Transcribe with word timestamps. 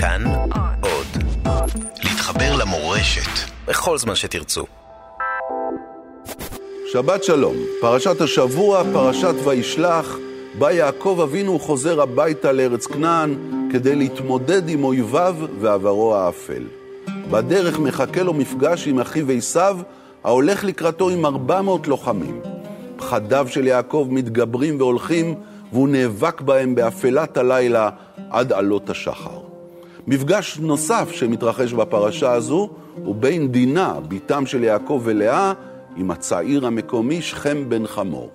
כאן 0.00 0.24
עוד. 0.80 1.06
להתחבר 2.04 2.56
למורשת 2.56 3.50
בכל 3.66 3.98
זמן 3.98 4.14
שתרצו. 4.14 4.64
שבת 6.92 7.24
שלום, 7.24 7.54
פרשת 7.80 8.20
השבוע, 8.20 8.82
פרשת 8.92 9.34
וישלח, 9.44 10.16
בה 10.58 10.72
יעקב 10.72 11.20
אבינו 11.22 11.58
חוזר 11.58 12.02
הביתה 12.02 12.52
לארץ 12.52 12.86
כנען 12.86 13.34
כדי 13.72 13.94
להתמודד 13.94 14.68
עם 14.68 14.84
אויביו 14.84 15.36
ועברו 15.60 16.16
האפל. 16.16 16.62
בדרך 17.30 17.78
מחכה 17.78 18.22
לו 18.22 18.34
מפגש 18.34 18.88
עם 18.88 19.00
אחיו 19.00 19.30
עשיו, 19.30 19.78
ההולך 20.24 20.64
לקראתו 20.64 21.10
עם 21.10 21.26
400 21.26 21.88
לוחמים. 21.88 22.40
פחדיו 22.96 23.46
של 23.50 23.66
יעקב 23.66 24.08
מתגברים 24.10 24.80
והולכים, 24.80 25.34
והוא 25.72 25.88
נאבק 25.88 26.40
בהם 26.40 26.74
באפלת 26.74 27.36
הלילה 27.36 27.90
עד 28.30 28.52
עלות 28.52 28.90
השחר. 28.90 29.47
מפגש 30.10 30.58
נוסף 30.58 31.10
שמתרחש 31.12 31.72
בפרשה 31.72 32.32
הזו 32.32 32.70
הוא 33.04 33.14
בין 33.14 33.52
דינה, 33.52 33.94
בתם 34.08 34.46
של 34.46 34.64
יעקב 34.64 35.00
ולאה, 35.04 35.52
עם 35.96 36.10
הצעיר 36.10 36.66
המקומי 36.66 37.22
שכם 37.22 37.68
בן 37.68 37.86
חמור. 37.86 38.30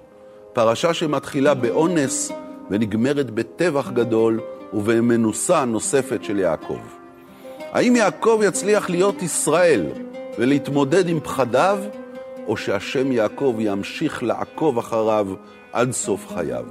פרשה 0.53 0.93
שמתחילה 0.93 1.53
באונס 1.53 2.31
ונגמרת 2.69 3.29
בטבח 3.29 3.91
גדול 3.91 4.39
ובמנוסה 4.73 5.65
נוספת 5.65 6.23
של 6.23 6.39
יעקב. 6.39 6.79
האם 7.71 7.95
יעקב 7.95 8.41
יצליח 8.43 8.89
להיות 8.89 9.21
ישראל 9.21 9.85
ולהתמודד 10.39 11.09
עם 11.09 11.19
פחדיו, 11.19 11.79
או 12.47 12.57
שהשם 12.57 13.11
יעקב 13.11 13.55
ימשיך 13.59 14.23
לעקוב 14.23 14.77
אחריו 14.77 15.27
עד 15.71 15.91
סוף 15.91 16.27
חייו? 16.33 16.65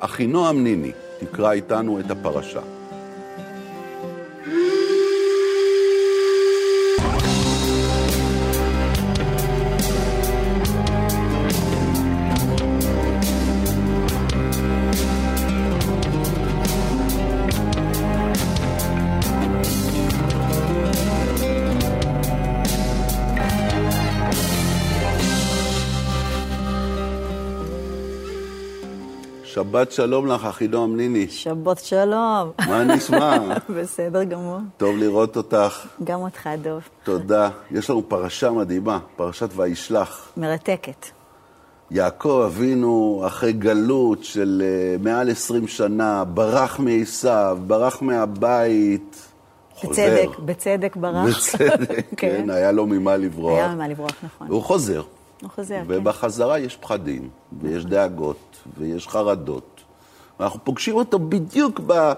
אחינועם 0.00 0.64
ניני 0.64 0.92
תקרא 1.20 1.52
איתנו 1.52 2.00
את 2.00 2.10
הפרשה. 2.10 2.81
שבת 29.72 29.92
שלום 29.92 30.26
לך, 30.26 30.44
אחינועם 30.44 30.96
ניני. 30.96 31.28
שבת 31.28 31.78
שלום. 31.78 32.50
מה 32.68 32.84
נשמע? 32.84 33.38
בסדר 33.76 34.24
גמור. 34.24 34.58
טוב 34.76 34.96
לראות 34.96 35.36
אותך. 35.36 35.86
גם 36.04 36.20
אותך, 36.20 36.48
דב. 36.62 36.78
תודה. 37.04 37.50
יש 37.70 37.90
לנו 37.90 38.08
פרשה 38.08 38.50
מדהימה, 38.50 38.98
פרשת 39.16 39.48
וישלח. 39.56 40.32
מרתקת. 40.36 41.06
יעקב 41.90 42.42
אבינו, 42.46 43.22
אחרי 43.26 43.52
גלות 43.52 44.24
של 44.24 44.62
uh, 44.98 45.02
מעל 45.02 45.30
20 45.30 45.66
שנה, 45.66 46.24
ברח 46.24 46.78
מעשיו, 46.78 47.58
ברח 47.66 48.02
מהבית. 48.02 49.16
בצדק, 49.84 50.26
חוזר. 50.26 50.44
בצדק 50.44 50.96
ברח. 50.96 51.28
בצדק, 51.28 52.04
כן, 52.16 52.36
כן, 52.36 52.50
היה 52.50 52.72
לו 52.72 52.86
ממה 52.86 53.16
לברוח. 53.16 53.58
היה 53.58 53.74
ממה 53.74 53.88
לברוח, 53.88 54.12
נכון. 54.22 54.46
הוא 54.50 54.62
חוזר. 54.62 55.02
הוא 55.42 55.50
חוזר, 55.50 55.74
כן. 55.74 55.84
ובחזרה 55.88 56.58
יש 56.58 56.76
פחדים, 56.76 57.28
ויש 57.60 57.84
דאגות, 57.84 58.56
ויש 58.78 59.08
חרדות. 59.08 59.80
ואנחנו 60.40 60.64
פוגשים 60.64 60.94
אותו 60.94 61.18
בדיוק 61.18 61.80
ב, 61.86 62.12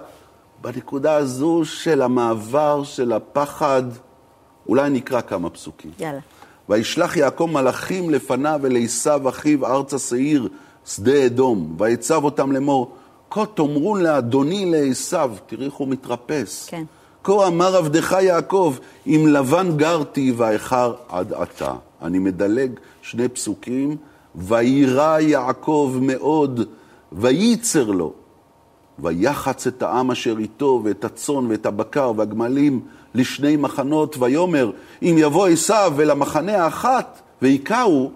בנקודה 0.60 1.14
הזו 1.14 1.64
של 1.64 2.02
המעבר, 2.02 2.84
של 2.84 3.12
הפחד. 3.12 3.82
אולי 4.68 4.90
נקרא 4.90 5.20
כמה 5.20 5.50
פסוקים. 5.50 5.90
יאללה. 5.98 6.20
וישלח 6.68 7.16
יעקב 7.16 7.48
מלאכים 7.52 8.10
לפניו 8.10 8.60
ולעשו 8.62 9.28
אחיו 9.28 9.66
ארצה 9.66 9.98
שעיר, 9.98 10.48
שדה 10.86 11.26
אדום, 11.26 11.76
ויצב 11.78 12.24
אותם 12.24 12.52
לאמור, 12.52 12.96
כה 13.30 13.46
תאמרו 13.46 13.96
לאדוני 13.96 14.66
לעשו, 14.66 15.18
תראי 15.46 15.66
איך 15.66 15.74
הוא 15.74 15.88
מתרפס. 15.88 16.66
כן. 16.70 16.84
כה 17.24 17.46
אמר 17.46 17.76
עבדך 17.76 18.16
יעקב, 18.20 18.76
אם 19.06 19.26
לבן 19.28 19.76
גרתי 19.76 20.32
ואיכר 20.36 20.94
עד 21.08 21.32
עתה. 21.32 21.74
אני 22.04 22.18
מדלג 22.18 22.70
שני 23.02 23.28
פסוקים, 23.28 23.96
ויירא 24.34 25.18
יעקב 25.18 25.98
מאוד, 26.02 26.60
וייצר 27.12 27.90
לו. 27.90 28.12
ויחץ 28.98 29.66
את 29.66 29.82
העם 29.82 30.10
אשר 30.10 30.36
איתו, 30.38 30.80
ואת 30.84 31.04
הצאן, 31.04 31.46
ואת 31.48 31.66
הבקר, 31.66 32.12
והגמלים, 32.16 32.80
לשני 33.14 33.56
מחנות, 33.56 34.16
ויאמר, 34.18 34.70
אם 35.02 35.14
יבוא 35.18 35.48
עשיו 35.48 35.92
ולמחנה 35.96 36.64
האחת, 36.64 37.20
והיכהו, 37.42 38.10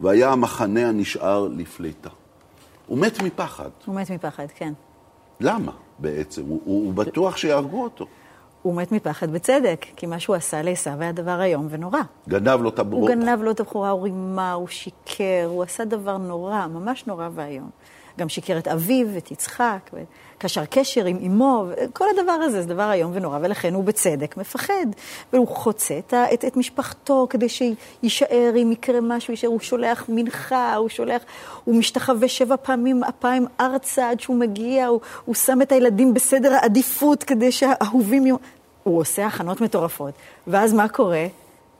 והיה 0.00 0.32
המחנה 0.32 0.88
הנשאר 0.88 1.48
לפליטה. 1.56 2.10
הוא 2.86 2.98
מת 2.98 3.22
מפחד. 3.22 3.68
הוא 3.86 3.94
מת 3.94 4.10
מפחד, 4.10 4.46
כן. 4.54 4.72
למה 5.40 5.72
בעצם? 5.98 6.42
הוא, 6.42 6.60
הוא, 6.64 6.84
הוא 6.84 6.94
בטוח 6.94 7.36
שיהרגו 7.36 7.84
אותו. 7.84 8.06
הוא 8.62 8.74
מת 8.74 8.92
מפחד 8.92 9.30
בצדק, 9.30 9.86
כי 9.96 10.06
מה 10.06 10.18
שהוא 10.18 10.36
עשה 10.36 10.62
לעשו 10.62 10.90
היה 11.00 11.12
דבר 11.12 11.42
איום 11.42 11.66
ונורא. 11.70 12.00
גנב 12.28 12.62
לו 12.62 12.68
את 12.68 12.78
הבחורה. 12.78 13.00
הוא 13.00 13.08
גנב 13.08 13.42
לו 13.42 13.50
את 13.50 13.60
הבחורה, 13.60 13.90
הוא 13.90 14.02
רימה, 14.02 14.52
הוא 14.52 14.68
שיקר, 14.68 15.46
הוא 15.46 15.62
עשה 15.62 15.84
דבר 15.84 16.16
נורא, 16.16 16.66
ממש 16.66 17.06
נורא 17.06 17.28
ואיום. 17.34 17.70
גם 18.18 18.28
שיקר 18.28 18.58
את 18.58 18.68
אביו, 18.68 19.06
את 19.18 19.30
יצחק, 19.30 19.90
קשר 20.38 20.64
קשר 20.64 21.04
עם 21.04 21.18
אמו, 21.26 21.64
כל 21.92 22.04
הדבר 22.16 22.32
הזה 22.32 22.62
זה 22.62 22.68
דבר 22.68 22.92
איום 22.92 23.10
ונורא, 23.14 23.38
ולכן 23.42 23.74
הוא 23.74 23.84
בצדק 23.84 24.36
מפחד. 24.36 24.86
והוא 25.32 25.48
חוצה 25.48 25.98
את, 25.98 26.14
את, 26.34 26.44
את 26.44 26.56
משפחתו 26.56 27.26
כדי 27.30 27.48
שיישאר, 27.48 28.52
אם 28.62 28.72
יקרה 28.72 29.00
משהו, 29.00 29.32
יישאר, 29.32 29.48
הוא 29.48 29.60
שולח 29.60 30.04
מנחה, 30.08 30.74
הוא 30.74 30.88
שולח, 30.88 31.22
הוא 31.64 31.74
משתחווה 31.74 32.28
שבע 32.28 32.56
פעמים 32.62 33.04
אפיים 33.04 33.46
ארצה 33.60 34.10
עד 34.10 34.20
שהוא 34.20 34.36
מגיע, 34.36 34.86
הוא, 34.86 35.00
הוא 35.24 35.34
שם 35.34 35.62
את 35.62 35.72
הילדים 35.72 36.14
בסדר 36.14 36.52
העדיפות 36.54 37.22
כדי 37.22 37.52
שהאהובים... 37.52 38.26
יהיו... 38.26 38.36
הוא 38.82 39.00
עושה 39.00 39.26
הכנות 39.26 39.60
מטורפות, 39.60 40.14
ואז 40.46 40.72
מה 40.72 40.88
קורה? 40.88 41.26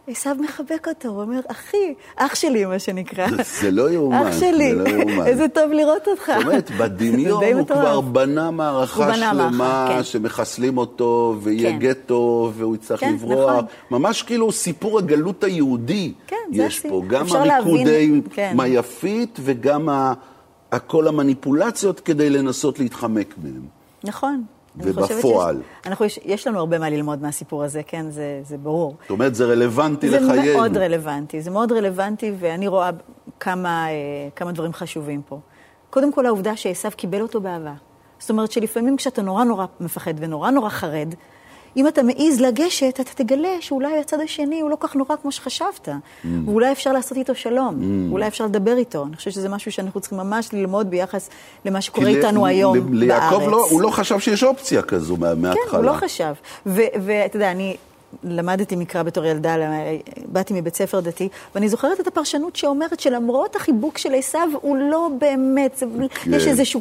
עשיו 0.06 0.36
מחבק 0.40 0.88
אותו, 0.88 1.08
הוא 1.08 1.22
אומר, 1.22 1.40
אחי, 1.48 1.94
אח 2.16 2.34
שלי, 2.34 2.64
מה 2.64 2.78
שנקרא. 2.78 3.26
זה 3.60 3.70
לא 3.70 3.90
יאומן, 3.90 4.26
אח 4.26 4.40
שלי, 4.40 4.74
לא. 4.74 4.84
איזה 5.26 5.48
טוב 5.48 5.72
לראות 5.72 6.08
אותך. 6.08 6.32
זאת 6.38 6.46
אומרת, 6.46 6.70
בדמיון 6.70 7.44
הוא 7.44 7.66
כבר 7.66 8.00
בנה 8.00 8.50
מערכה 8.50 9.14
שלמה, 9.14 9.86
כן. 9.88 10.02
שמחסלים 10.02 10.78
אותו, 10.78 11.36
ויהיה 11.42 11.70
כן. 11.70 11.78
גטו, 11.78 12.52
והוא 12.54 12.74
יצטרך 12.74 13.00
כן, 13.00 13.12
לברוח. 13.12 13.50
נכון. 13.50 13.64
ממש 13.90 14.22
כאילו 14.22 14.52
סיפור 14.52 14.98
הגלות 14.98 15.44
היהודי 15.44 16.12
יש 16.52 16.80
פה. 16.80 17.02
גם 17.08 17.26
הריקודי. 17.28 18.20
מהיפית, 18.54 19.38
וגם 19.42 19.88
כל 20.86 21.08
המניפולציות 21.08 22.00
כדי 22.00 22.30
לנסות 22.30 22.78
להתחמק 22.78 23.34
מהם. 23.42 23.62
נכון. 24.04 24.44
ובפועל. 24.76 25.56
שיש- 25.56 25.86
אנחנו, 25.86 26.04
יש, 26.04 26.18
יש 26.24 26.46
לנו 26.46 26.58
הרבה 26.58 26.78
מה 26.78 26.90
ללמוד 26.90 27.22
מהסיפור 27.22 27.64
הזה, 27.64 27.82
כן, 27.86 28.10
זה, 28.10 28.40
זה 28.44 28.58
ברור. 28.58 28.96
זאת 29.00 29.10
אומרת, 29.10 29.34
זה 29.34 29.44
רלוונטי 29.44 30.08
זה 30.10 30.20
לחיינו. 30.20 30.58
מאוד 30.58 30.76
רלוונטי, 30.76 31.40
זה 31.42 31.50
מאוד 31.50 31.72
רלוונטי, 31.72 32.32
ואני 32.38 32.68
רואה 32.68 32.90
כמה, 33.40 33.86
אה, 33.90 33.94
כמה 34.36 34.52
דברים 34.52 34.72
חשובים 34.72 35.22
פה. 35.28 35.38
קודם 35.90 36.12
כל, 36.12 36.26
העובדה 36.26 36.56
שעשו 36.56 36.88
קיבל 36.96 37.20
אותו 37.20 37.40
באהבה. 37.40 37.74
זאת 38.18 38.30
אומרת 38.30 38.52
שלפעמים 38.52 38.96
כשאתה 38.96 39.22
נורא 39.22 39.44
נורא 39.44 39.66
מפחד 39.80 40.14
ונורא 40.18 40.50
נורא 40.50 40.68
חרד, 40.68 41.14
אם 41.76 41.88
אתה 41.88 42.02
מעז 42.02 42.40
לגשת, 42.40 43.00
אתה 43.00 43.24
תגלה 43.24 43.48
שאולי 43.60 43.98
הצד 43.98 44.20
השני 44.20 44.60
הוא 44.60 44.70
לא 44.70 44.76
כך 44.80 44.96
נורא 44.96 45.16
כמו 45.22 45.32
שחשבת. 45.32 45.88
Mm. 45.88 46.26
ואולי 46.46 46.72
אפשר 46.72 46.92
לעשות 46.92 47.18
איתו 47.18 47.34
שלום, 47.34 47.78
אולי 48.12 48.26
אפשר 48.28 48.44
לדבר 48.46 48.76
איתו. 48.76 49.04
אני 49.08 49.16
חושבת 49.16 49.32
שזה 49.34 49.48
משהו 49.48 49.72
שאנחנו 49.72 50.00
צריכים 50.00 50.18
ממש 50.18 50.48
ללמוד 50.52 50.90
ביחס 50.90 51.30
למה 51.64 51.80
שקורה 51.80 52.08
איתנו 52.08 52.44
ל- 52.44 52.48
היום 52.48 52.76
ל- 52.76 52.80
בארץ. 52.80 52.92
ליעקב 52.92 53.48
לא, 53.50 53.66
הוא 53.70 53.80
לא 53.82 53.90
חשב 53.90 54.18
שיש 54.18 54.44
אופציה 54.44 54.82
כזו 54.82 55.16
מה- 55.16 55.34
מההתחלה. 55.34 55.64
כן, 55.70 55.76
הוא 55.76 55.84
לא 55.84 55.92
חשב. 55.92 56.32
ו- 56.66 56.80
ואתה 57.04 57.36
יודע, 57.36 57.50
אני 57.50 57.76
למדתי 58.24 58.76
מקרא 58.76 59.02
בתור 59.02 59.24
ילדה, 59.24 59.56
באתי 60.26 60.54
מבית 60.54 60.76
ספר 60.76 61.00
דתי, 61.00 61.28
ואני 61.54 61.68
זוכרת 61.68 62.00
את 62.00 62.06
הפרשנות 62.06 62.56
שאומרת 62.56 63.00
שלמרות 63.00 63.56
החיבוק 63.56 63.98
של 63.98 64.14
עשיו, 64.14 64.48
הוא 64.60 64.76
לא 64.76 65.08
באמת, 65.18 65.82
כן. 66.14 66.34
יש 66.34 66.46
איזשהו 66.46 66.80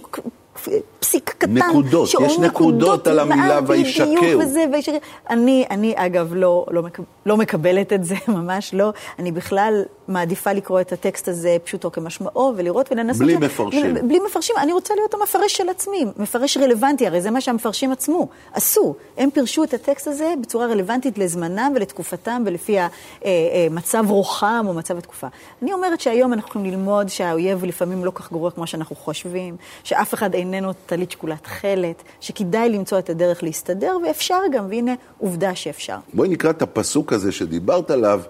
פסיק 0.99 1.29
קטן. 1.37 1.53
נקודות, 1.57 2.09
יש 2.21 2.39
נקודות 2.39 3.07
על 3.07 3.19
המילה 3.19 3.59
וישקר. 3.67 4.05
וזה, 4.39 4.65
וישקר. 4.73 4.97
אני, 5.29 5.65
אני 5.69 5.93
אגב 5.97 6.33
לא, 6.33 6.65
לא, 6.71 6.83
מק- 6.83 6.99
לא 7.25 7.37
מקבלת 7.37 7.93
את 7.93 8.03
זה, 8.03 8.15
ממש 8.37 8.73
לא. 8.73 8.93
אני 9.19 9.31
בכלל 9.31 9.83
מעדיפה 10.07 10.53
לקרוא 10.53 10.81
את 10.81 10.91
הטקסט 10.91 11.27
הזה 11.27 11.57
פשוטו 11.63 11.91
כמשמעו, 11.91 12.53
ולראות 12.57 12.91
ולנסות... 12.91 13.21
בלי 13.21 13.35
ל- 13.35 13.37
מפרשים. 13.39 13.95
בלי 14.07 14.19
מפרשים, 14.19 14.55
אני 14.59 14.73
רוצה 14.73 14.93
להיות 14.95 15.13
המפרש 15.13 15.53
של 15.57 15.69
עצמי, 15.69 16.05
מפרש 16.17 16.57
רלוונטי, 16.57 17.07
הרי 17.07 17.21
זה 17.21 17.31
מה 17.31 17.41
שהמפרשים 17.41 17.91
עצמו 17.91 18.27
עשו. 18.53 18.95
הם 19.17 19.29
פירשו 19.31 19.63
את 19.63 19.73
הטקסט 19.73 20.07
הזה 20.07 20.33
בצורה 20.41 20.65
רלוונטית 20.65 21.17
לזמנם 21.17 21.71
ולתקופתם 21.75 22.43
ולפי 22.45 22.77
המצב 23.25 24.05
רוחם 24.09 24.65
או 24.67 24.73
מצב 24.73 24.97
התקופה. 24.97 25.27
אני 25.61 25.73
אומרת 25.73 26.01
שהיום 26.01 26.33
אנחנו 26.33 26.49
יכולים 26.49 26.71
ללמוד 26.71 27.07
שהאויב 27.09 27.65
לפעמים 27.65 28.05
לא 28.05 28.11
כך 28.15 28.31
גרוע 28.31 28.51
כמו 28.51 28.67
שאנחנו 28.67 28.95
חושבים, 28.95 29.55
שאף 29.83 30.13
אחד 30.13 30.35
איננו 30.41 30.73
טלית 30.85 31.11
שקולת 31.11 31.43
תכלת, 31.43 32.03
שכדאי 32.19 32.69
למצוא 32.69 32.99
את 32.99 33.09
הדרך 33.09 33.43
להסתדר, 33.43 33.97
ואפשר 34.07 34.39
גם, 34.53 34.65
והנה 34.69 34.93
עובדה 35.17 35.55
שאפשר. 35.55 35.97
בואי 36.13 36.29
נקרא 36.29 36.49
את 36.49 36.61
הפסוק 36.61 37.13
הזה 37.13 37.31
שדיברת 37.31 37.91
עליו, 37.91 38.21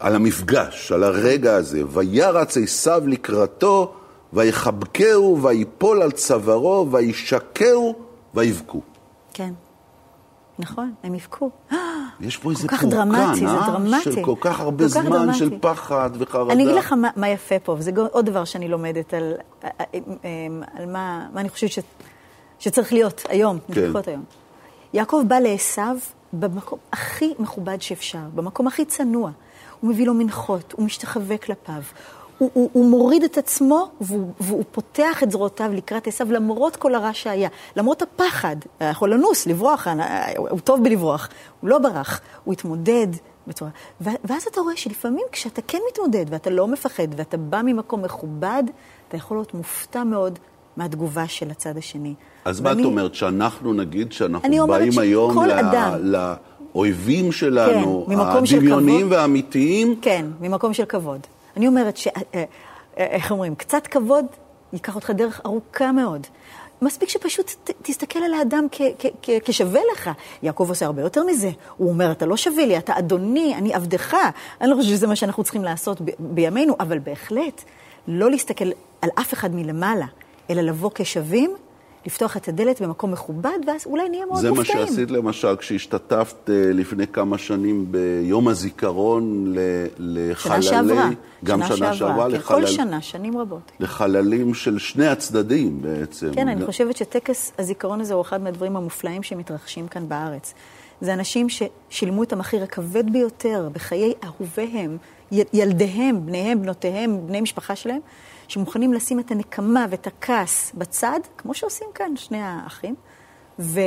על 0.00 0.14
המפגש, 0.14 0.92
על 0.92 1.04
הרגע 1.04 1.54
הזה. 1.54 1.82
וירץ 1.92 2.56
עשיו 2.56 3.02
לקראתו, 3.06 3.94
ויחבקהו, 4.32 5.42
ויפול 5.42 6.02
על 6.02 6.10
צווארו, 6.10 6.88
וישקהו, 6.92 7.94
ויבכו. 8.34 8.80
כן. 9.34 9.52
נכון, 10.60 10.92
הם 11.02 11.14
יבכו. 11.14 11.50
יש 12.20 12.36
פה 12.36 12.50
איזה 12.50 12.68
דרמטי, 12.82 13.20
אה? 13.20 13.34
זה 13.34 13.72
דרמטי. 13.72 14.02
של 14.02 14.24
כל 14.24 14.34
כך 14.40 14.60
הרבה 14.60 14.84
כל 14.84 14.94
כך 14.94 15.00
זמן 15.00 15.10
דרמטי. 15.10 15.38
של 15.38 15.58
פחד 15.60 16.10
וחרדה. 16.18 16.52
אני 16.52 16.64
אגיד 16.64 16.74
לך 16.74 16.92
מה, 16.92 17.10
מה 17.16 17.28
יפה 17.28 17.58
פה, 17.58 17.72
וזה 17.78 17.90
עוד 18.12 18.26
דבר 18.26 18.44
שאני 18.44 18.68
לומדת 18.68 19.14
על, 19.14 19.34
על, 19.62 20.86
מה, 20.86 21.26
מה 21.32 21.40
אני 21.40 21.48
חושבת 21.48 21.70
ש, 21.70 21.78
שצריך 22.58 22.92
להיות 22.92 23.22
היום, 23.28 23.58
כן. 23.72 23.80
לפחות 23.80 24.08
היום. 24.08 24.24
יעקב 24.92 25.22
בא 25.28 25.38
לעשו 25.38 25.82
במקום 26.32 26.78
הכי 26.92 27.34
מכובד 27.38 27.82
שאפשר, 27.82 28.22
במקום 28.34 28.66
הכי 28.66 28.84
צנוע. 28.84 29.30
הוא 29.80 29.90
מביא 29.90 30.06
לו 30.06 30.14
מנחות, 30.14 30.72
הוא 30.76 30.86
משתחווה 30.86 31.38
כלפיו. 31.38 31.82
הוא, 32.40 32.50
הוא, 32.52 32.70
הוא 32.72 32.90
מוריד 32.90 33.22
את 33.24 33.38
עצמו 33.38 33.90
והוא, 34.00 34.32
והוא 34.40 34.64
פותח 34.72 35.22
את 35.22 35.30
זרועותיו 35.30 35.70
לקראת 35.74 36.06
עשו 36.06 36.24
למרות 36.28 36.76
כל 36.76 36.94
הרע 36.94 37.10
שהיה, 37.12 37.48
למרות 37.76 38.02
הפחד, 38.02 38.56
היה 38.80 38.90
יכול 38.90 39.14
לנוס, 39.14 39.46
לברוח, 39.46 39.86
הוא 40.36 40.60
טוב 40.60 40.84
בלברוח, 40.84 41.28
הוא 41.60 41.70
לא 41.70 41.78
ברח, 41.78 42.20
הוא 42.44 42.52
התמודד 42.52 43.06
בצורה... 43.46 43.70
ואז 44.00 44.42
אתה 44.50 44.60
רואה 44.60 44.76
שלפעמים 44.76 45.24
כשאתה 45.32 45.62
כן 45.62 45.78
מתמודד 45.92 46.24
ואתה 46.28 46.50
לא 46.50 46.66
מפחד 46.68 47.06
ואתה 47.16 47.36
בא 47.36 47.60
ממקום 47.64 48.02
מכובד, 48.02 48.62
אתה 49.08 49.16
יכול 49.16 49.36
להיות 49.36 49.54
מופתע 49.54 50.04
מאוד 50.04 50.38
מהתגובה 50.76 51.28
של 51.28 51.50
הצד 51.50 51.76
השני. 51.76 52.14
אז 52.44 52.60
מה 52.60 52.68
ואני- 52.68 52.82
את 52.82 52.86
אומרת, 52.86 53.14
שאנחנו 53.14 53.72
נגיד 53.72 54.12
שאנחנו 54.12 54.48
באים 54.66 54.98
היום 54.98 55.44
ל- 55.44 55.50
אדם- 55.50 55.98
לאויבים 56.74 57.32
שלנו, 57.32 58.04
כן, 58.08 58.12
ממקום 58.14 58.46
של. 58.46 58.58
והאמיתיים, 59.10 59.96
כן, 60.02 60.26
ממקום 60.40 60.72
של 60.74 60.84
כבוד. 60.84 61.20
אני 61.56 61.68
אומרת 61.68 61.96
ש... 61.96 62.06
אה, 62.06 62.20
אה, 62.34 62.44
איך 62.96 63.30
אומרים? 63.30 63.54
קצת 63.54 63.86
כבוד 63.86 64.26
ייקח 64.72 64.94
אותך 64.94 65.10
דרך 65.10 65.40
ארוכה 65.46 65.92
מאוד. 65.92 66.26
מספיק 66.82 67.08
שפשוט 67.08 67.50
ת, 67.64 67.70
תסתכל 67.82 68.18
על 68.18 68.34
האדם 68.34 68.66
כ, 68.72 68.82
כ, 68.98 69.06
כ, 69.22 69.30
כשווה 69.44 69.80
לך. 69.92 70.10
יעקב 70.42 70.66
עושה 70.68 70.86
הרבה 70.86 71.02
יותר 71.02 71.24
מזה. 71.24 71.50
הוא 71.76 71.88
אומר, 71.88 72.12
אתה 72.12 72.26
לא 72.26 72.36
שווה 72.36 72.66
לי, 72.66 72.78
אתה 72.78 72.98
אדוני, 72.98 73.54
אני 73.54 73.74
עבדך. 73.74 74.16
אני 74.60 74.70
לא 74.70 74.76
חושבת 74.76 74.90
שזה 74.90 75.06
מה 75.06 75.16
שאנחנו 75.16 75.42
צריכים 75.42 75.64
לעשות 75.64 76.00
ב, 76.00 76.10
בימינו, 76.18 76.76
אבל 76.80 76.98
בהחלט, 76.98 77.64
לא 78.08 78.30
להסתכל 78.30 78.70
על 79.02 79.10
אף 79.20 79.32
אחד 79.32 79.54
מלמעלה, 79.54 80.06
אלא 80.50 80.62
לבוא 80.62 80.90
כשווים, 80.94 81.54
לפתוח 82.06 82.36
את 82.36 82.48
הדלת 82.48 82.82
במקום 82.82 83.12
מכובד, 83.12 83.58
ואז 83.66 83.86
אולי 83.86 84.08
נהיה 84.08 84.26
מאוד 84.26 84.40
זה 84.40 84.50
מה 84.50 84.56
מופתעים. 84.56 84.86
שעשית 84.86 85.10
למשל 85.10 85.56
כשהשתתפת 85.56 86.50
אה, 86.50 86.72
לפני 86.72 87.06
כמה 87.06 87.38
שנים 87.38 87.86
ביום 87.92 88.48
הזיכרון 88.48 89.54
לחללי... 89.98 90.62
שנה 90.62 90.72
שעברה. 90.72 91.08
גם 91.44 91.62
שנה 91.66 91.94
שעברה, 91.94 92.24
כן, 92.30 92.36
לחלל- 92.36 92.56
כל 92.60 92.66
שנה, 92.66 93.00
שנים 93.02 93.38
רבות. 93.38 93.72
לחללים 93.80 94.54
של 94.54 94.78
שני 94.78 95.06
הצדדים 95.06 95.82
בעצם. 95.82 96.30
כן, 96.34 96.48
אני 96.48 96.66
חושבת 96.66 96.96
שטקס 96.96 97.52
הזיכרון 97.58 98.00
הזה 98.00 98.14
הוא 98.14 98.22
אחד 98.22 98.42
מהדברים 98.42 98.76
המופלאים 98.76 99.22
שמתרחשים 99.22 99.88
כאן 99.88 100.08
בארץ. 100.08 100.54
זה 101.00 101.14
אנשים 101.14 101.46
ששילמו 101.48 102.22
את 102.22 102.32
המחיר 102.32 102.62
הכבד 102.62 103.12
ביותר 103.12 103.68
בחיי 103.72 104.12
אהוביהם, 104.24 104.96
ילדיהם, 105.52 106.26
בניהם, 106.26 106.62
בנותיהם, 106.62 107.26
בני 107.26 107.40
משפחה 107.40 107.76
שלהם, 107.76 108.00
שמוכנים 108.50 108.92
לשים 108.92 109.20
את 109.20 109.30
הנקמה 109.30 109.86
ואת 109.90 110.06
הכעס 110.06 110.72
בצד, 110.74 111.20
כמו 111.38 111.54
שעושים 111.54 111.86
כאן 111.94 112.16
שני 112.16 112.38
האחים, 112.42 112.94
ו- 113.58 113.80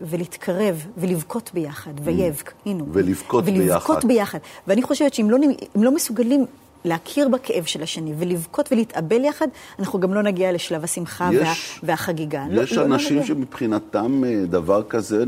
ולהתקרב 0.00 0.86
ולבכות 0.96 1.50
ביחד, 1.54 1.90
ויבק, 2.04 2.52
הנה. 2.66 2.84
ולבכות 2.92 3.44
ולבכות 3.46 3.96
ביחד. 3.96 4.08
ביחד. 4.08 4.38
ואני 4.66 4.82
חושבת 4.82 5.14
שאם 5.14 5.30
לא, 5.30 5.38
לא 5.74 5.94
מסוגלים 5.94 6.46
להכיר 6.84 7.28
בכאב 7.28 7.64
של 7.64 7.82
השני 7.82 8.14
ולבכות 8.18 8.72
ולהתאבל 8.72 9.24
יחד, 9.24 9.46
אנחנו 9.78 10.00
גם 10.00 10.14
לא 10.14 10.22
נגיע 10.22 10.52
לשלב 10.52 10.84
השמחה 10.84 11.30
יש- 11.32 11.42
וה, 11.42 11.52
והחגיגה. 11.82 12.44
לא- 12.50 12.62
יש 12.62 12.72
לא- 12.72 12.88
לא 12.88 12.94
אנשים 12.94 13.16
נגיע. 13.16 13.26
שמבחינתם 13.28 14.24
אה, 14.24 14.44
דבר 14.46 14.82
כזה 14.82 15.18
אה, 15.18 15.24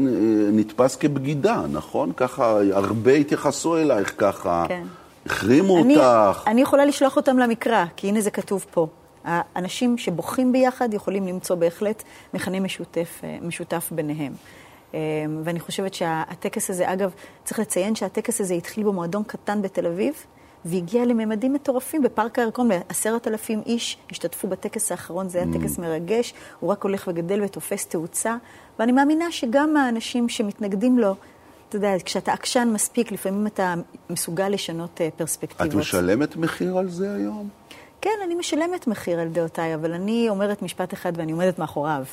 נתפס 0.53 0.97
כבגידה, 0.97 1.63
נכון? 1.73 2.13
ככה, 2.17 2.59
הרבה 2.73 3.13
התייחסו 3.13 3.77
אלייך 3.77 4.15
ככה. 4.19 4.65
כן. 4.69 4.83
החרימו 5.27 5.79
אני, 5.79 5.97
אותך. 5.97 6.43
אני 6.47 6.61
יכולה 6.61 6.85
לשלוח 6.85 7.17
אותם 7.17 7.39
למקרא, 7.39 7.85
כי 7.97 8.09
הנה 8.09 8.21
זה 8.21 8.31
כתוב 8.31 8.67
פה. 8.71 8.87
האנשים 9.25 9.99
שבוכים 9.99 10.53
ביחד 10.53 10.95
יכולים 10.95 11.27
למצוא 11.27 11.57
בהחלט 11.57 12.03
מכנה 12.35 12.61
משותף, 12.61 13.21
אה, 13.25 13.39
משותף 13.43 13.89
ביניהם. 13.93 14.33
אה, 14.95 14.99
ואני 15.45 15.61
חושבת 15.61 15.95
שהטקס 15.95 16.71
הזה, 16.71 16.93
אגב, 16.93 17.11
צריך 17.45 17.61
לציין 17.61 17.95
שהטקס 17.95 18.41
הזה 18.41 18.55
התחיל 18.55 18.85
במועדון 18.85 19.23
קטן 19.25 19.63
בתל 19.63 19.87
אביב, 19.87 20.15
והגיע 20.65 21.05
לממדים 21.05 21.53
מטורפים 21.53 22.03
בפארק 22.03 22.39
הירקון, 22.39 22.69
עשרת 22.89 23.29
אלפים 23.29 23.63
איש 23.67 23.99
השתתפו 24.11 24.49
בטקס 24.49 24.91
האחרון, 24.93 25.29
זה 25.29 25.39
היה 25.39 25.53
טקס 25.53 25.79
מרגש, 25.79 26.35
הוא 26.61 26.71
רק 26.71 26.85
הולך 26.85 27.09
וגדל 27.11 27.43
ותופס 27.43 27.87
תאוצה, 27.87 28.37
ואני 28.79 28.93
מאמינה 28.93 29.33
שגם 29.33 29.77
האנשים 29.77 30.29
שמתנגדים 30.29 30.99
לו, 30.99 31.15
אתה 31.71 31.79
יודע, 31.79 31.95
כשאתה 32.05 32.33
עקשן 32.33 32.71
מספיק, 32.75 33.13
לפעמים 33.13 33.47
אתה 33.47 33.75
מסוגל 34.11 34.49
לשנות 34.49 35.01
אה, 35.01 35.09
פרספקטיבות. 35.17 35.67
את 35.67 35.75
משלמת 35.75 36.37
מחיר 36.37 36.79
על 36.79 36.89
זה 36.89 37.15
היום? 37.15 37.49
כן, 38.01 38.11
אני 38.25 38.35
משלמת 38.35 38.87
מחיר 38.87 39.21
על 39.21 39.29
דעותיי, 39.29 39.75
אבל 39.75 39.93
אני 39.93 40.27
אומרת 40.29 40.63
משפט 40.63 40.95
אחד 40.95 41.13
ואני 41.17 41.33
עומדת 41.33 41.59
מאחוריו, 41.59 42.05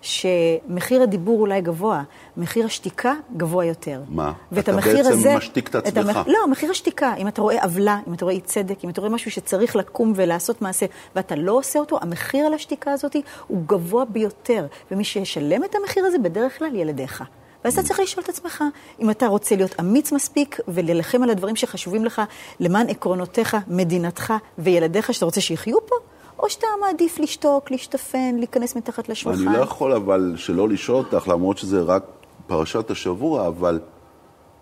שמחיר 0.00 1.02
הדיבור 1.02 1.40
אולי 1.40 1.60
גבוה, 1.60 2.02
מחיר 2.36 2.66
השתיקה 2.66 3.14
גבוה 3.36 3.64
יותר. 3.64 4.02
מה? 4.08 4.32
ואת 4.52 4.68
אתה 4.68 4.72
בעצם 4.76 5.12
הזה, 5.12 5.36
משתיק 5.36 5.68
את 5.68 5.74
המח... 5.74 6.16
עצמך. 6.16 6.26
לא, 6.26 6.48
מחיר 6.50 6.70
השתיקה. 6.70 7.14
אם 7.18 7.28
אתה 7.28 7.42
רואה 7.42 7.62
עוולה, 7.62 7.98
אם 8.08 8.14
אתה 8.14 8.24
רואה 8.24 8.34
אי 8.34 8.40
צדק, 8.40 8.84
אם 8.84 8.88
אתה 8.88 9.00
רואה 9.00 9.12
משהו 9.12 9.30
שצריך 9.30 9.76
לקום 9.76 10.12
ולעשות 10.16 10.62
מעשה, 10.62 10.86
ואתה 11.16 11.36
לא 11.36 11.52
עושה 11.52 11.78
אותו, 11.78 11.98
המחיר 12.00 12.46
על 12.46 12.54
השתיקה 12.54 12.92
הזאת 12.92 13.16
הוא 13.46 13.62
גבוה 13.66 14.04
ביותר. 14.04 14.66
ומי 14.90 15.04
שישלם 15.04 15.64
את 15.64 15.74
המחיר 15.74 16.04
הזה 16.04 16.18
בדרך 16.18 16.58
כלל 16.58 16.74
ילדיך. 16.74 17.24
ואז 17.64 17.78
אתה 17.78 17.82
צריך 17.82 18.00
לשאול 18.00 18.24
את 18.24 18.28
עצמך, 18.28 18.64
אם 19.00 19.10
אתה 19.10 19.26
רוצה 19.26 19.56
להיות 19.56 19.80
אמיץ 19.80 20.12
מספיק 20.12 20.60
ולהילחם 20.68 21.22
על 21.22 21.30
הדברים 21.30 21.56
שחשובים 21.56 22.04
לך 22.04 22.22
למען 22.60 22.88
עקרונותיך, 22.88 23.56
מדינתך 23.68 24.34
וילדיך 24.58 25.14
שאתה 25.14 25.24
רוצה 25.24 25.40
שיחיו 25.40 25.86
פה, 25.86 25.94
או 26.38 26.50
שאתה 26.50 26.66
מעדיף 26.80 27.18
לשתוק, 27.18 27.70
להשתפן, 27.70 28.34
להיכנס 28.38 28.76
מתחת 28.76 29.08
לשולחן. 29.08 29.48
אני 29.48 29.56
לא 29.56 29.62
יכול 29.62 29.92
אבל 29.92 30.34
שלא 30.36 30.68
לשאול 30.68 30.96
אותך, 30.96 31.28
למרות 31.28 31.58
שזה 31.58 31.82
רק 31.82 32.04
פרשת 32.46 32.90
השבוע, 32.90 33.46
אבל 33.46 33.80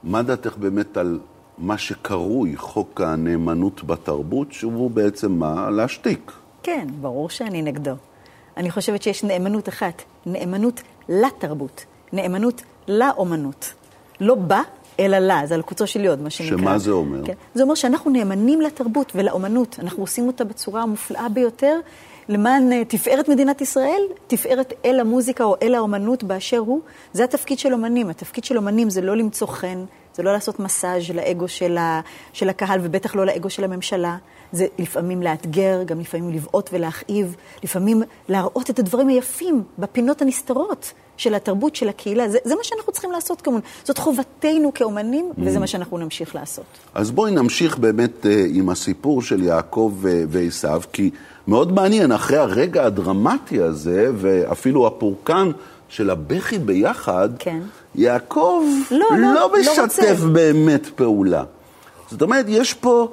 מה 0.02 0.22
דעתך 0.22 0.56
באמת 0.56 0.96
על 0.96 1.18
מה 1.58 1.78
שקרוי 1.78 2.56
חוק 2.56 3.00
הנאמנות 3.00 3.84
בתרבות, 3.84 4.52
שהוא 4.52 4.90
בעצם 4.90 5.32
מה? 5.32 5.70
להשתיק. 5.70 6.32
כן, 6.62 6.88
ברור 7.00 7.30
שאני 7.30 7.62
נגדו. 7.62 7.94
אני 8.56 8.70
חושבת 8.70 9.02
שיש 9.02 9.24
נאמנות 9.24 9.68
אחת, 9.68 10.02
נאמנות 10.26 10.82
לתרבות, 11.08 11.84
נאמנות 12.12 12.62
לאומנות. 12.88 13.72
לא 14.20 14.34
בה, 14.34 14.62
אלא 15.00 15.18
לה, 15.18 15.40
זה 15.44 15.54
על 15.54 15.62
קוצו 15.62 15.86
של 15.86 16.04
יוד, 16.04 16.22
מה 16.22 16.30
שנקרא. 16.30 16.58
שמה 16.58 16.78
זה 16.78 16.90
אומר? 16.90 17.26
כן. 17.26 17.34
זה 17.54 17.62
אומר 17.62 17.74
שאנחנו 17.74 18.10
נאמנים 18.10 18.60
לתרבות 18.60 19.12
ולאומנות. 19.14 19.76
אנחנו 19.78 20.02
עושים 20.02 20.26
אותה 20.26 20.44
בצורה 20.44 20.82
המופלאה 20.82 21.28
ביותר, 21.28 21.78
למען 22.28 22.72
אה, 22.72 22.84
תפארת 22.84 23.28
מדינת 23.28 23.60
ישראל, 23.60 24.02
תפארת 24.26 24.72
אל 24.84 25.00
המוזיקה 25.00 25.44
או 25.44 25.56
אל 25.62 25.74
האומנות 25.74 26.24
באשר 26.24 26.58
הוא. 26.58 26.80
זה 27.12 27.24
התפקיד 27.24 27.58
של 27.58 27.72
אומנים. 27.72 28.08
התפקיד 28.08 28.44
של 28.44 28.56
אומנים 28.56 28.90
זה 28.90 29.00
לא 29.00 29.16
למצוא 29.16 29.46
חן, 29.46 29.84
זה 30.14 30.22
לא 30.22 30.32
לעשות 30.32 30.60
מסאז' 30.60 31.10
לאגו 31.14 31.48
של, 31.48 31.78
ה, 31.78 32.00
של 32.32 32.48
הקהל, 32.48 32.80
ובטח 32.82 33.14
לא 33.14 33.26
לאגו 33.26 33.50
של 33.50 33.64
הממשלה. 33.64 34.16
זה 34.52 34.66
לפעמים 34.78 35.22
לאתגר, 35.22 35.82
גם 35.86 36.00
לפעמים 36.00 36.30
לבעוט 36.30 36.70
ולהכאיב, 36.72 37.36
לפעמים 37.62 38.02
להראות 38.28 38.70
את 38.70 38.78
הדברים 38.78 39.08
היפים 39.08 39.62
בפינות 39.78 40.22
הנסתרות 40.22 40.92
של 41.16 41.34
התרבות, 41.34 41.76
של 41.76 41.88
הקהילה. 41.88 42.28
זה, 42.28 42.38
זה 42.44 42.54
מה 42.54 42.64
שאנחנו 42.64 42.92
צריכים 42.92 43.12
לעשות 43.12 43.40
כמובן. 43.40 43.60
זאת 43.84 43.98
חובתנו 43.98 44.74
כאומנים, 44.74 45.32
וזה 45.38 45.58
מה 45.58 45.66
שאנחנו 45.66 45.98
נמשיך 45.98 46.34
לעשות. 46.34 46.64
אז 46.94 47.10
בואי 47.10 47.30
נמשיך 47.30 47.78
באמת 47.78 48.26
אה, 48.26 48.44
עם 48.48 48.70
הסיפור 48.70 49.22
של 49.22 49.42
יעקב 49.42 49.92
ו- 50.00 50.24
ועשיו, 50.28 50.82
כי 50.92 51.10
מאוד 51.48 51.72
מעניין, 51.72 52.12
אחרי 52.12 52.36
הרגע 52.36 52.86
הדרמטי 52.86 53.60
הזה, 53.60 54.10
ואפילו 54.16 54.86
הפורקן 54.86 55.50
של 55.88 56.10
הבכי 56.10 56.58
ביחד, 56.58 57.28
כן. 57.38 57.60
יעקב 57.94 58.62
לא, 58.90 58.98
לא, 59.10 59.18
לא 59.18 59.34
לא 59.34 59.52
משתף 59.60 59.78
רוצה. 59.82 60.28
באמת 60.32 60.86
פעולה. 60.94 61.44
זאת 62.10 62.22
אומרת, 62.22 62.44
יש 62.48 62.74
פה, 62.74 63.08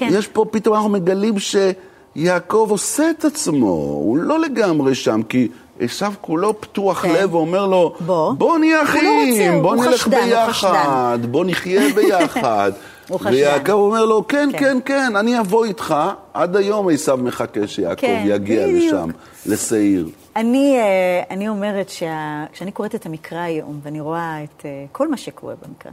כן. 0.00 0.08
יש 0.12 0.26
פה, 0.26 0.44
פתאום 0.50 0.74
אנחנו 0.74 0.88
מגלים 0.90 1.34
שיעקב 1.38 2.66
עושה 2.70 3.10
את 3.10 3.24
עצמו, 3.24 3.66
הוא 3.66 4.18
לא 4.18 4.40
לגמרי 4.40 4.94
שם, 4.94 5.22
כי 5.22 5.48
עשיו 5.80 6.12
כולו 6.20 6.60
פתוח 6.60 7.02
כן. 7.02 7.12
לב 7.14 7.34
ואומר 7.34 7.66
לו, 7.66 7.94
בוא. 8.00 8.32
בוא 8.32 8.58
נהיה 8.58 8.78
לא 8.78 8.82
אחים, 8.82 9.54
רוצה, 9.54 9.62
בוא 9.62 9.76
נלך 9.76 9.94
חשדן, 9.94 10.20
ביחד, 10.20 11.18
בוא 11.30 11.44
נחיה 11.44 11.82
ביחד. 11.96 12.72
ויעקב 13.20 13.72
אומר 13.72 14.04
לו, 14.04 14.26
כן, 14.28 14.48
כן. 14.52 14.58
כן, 14.58 14.78
כן, 14.84 15.16
אני 15.16 15.40
אבוא 15.40 15.64
איתך. 15.64 15.94
עד 16.34 16.56
היום 16.56 16.88
עשיו 16.88 17.16
מחכה 17.16 17.66
שיעקב 17.66 18.00
כן, 18.00 18.24
יגיע 18.26 18.66
בדיוק. 18.66 18.94
לשם, 18.94 19.08
לשעיר. 19.46 20.08
אני, 20.36 20.78
אה, 20.78 21.22
אני 21.30 21.48
אומרת 21.48 21.88
שכשאני 21.88 22.72
קוראת 22.72 22.94
את 22.94 23.06
המקרא 23.06 23.38
היום, 23.38 23.80
ואני 23.82 24.00
רואה 24.00 24.44
את 24.44 24.62
אה, 24.64 24.84
כל 24.92 25.08
מה 25.08 25.16
שקורה 25.16 25.54
במקרא, 25.66 25.90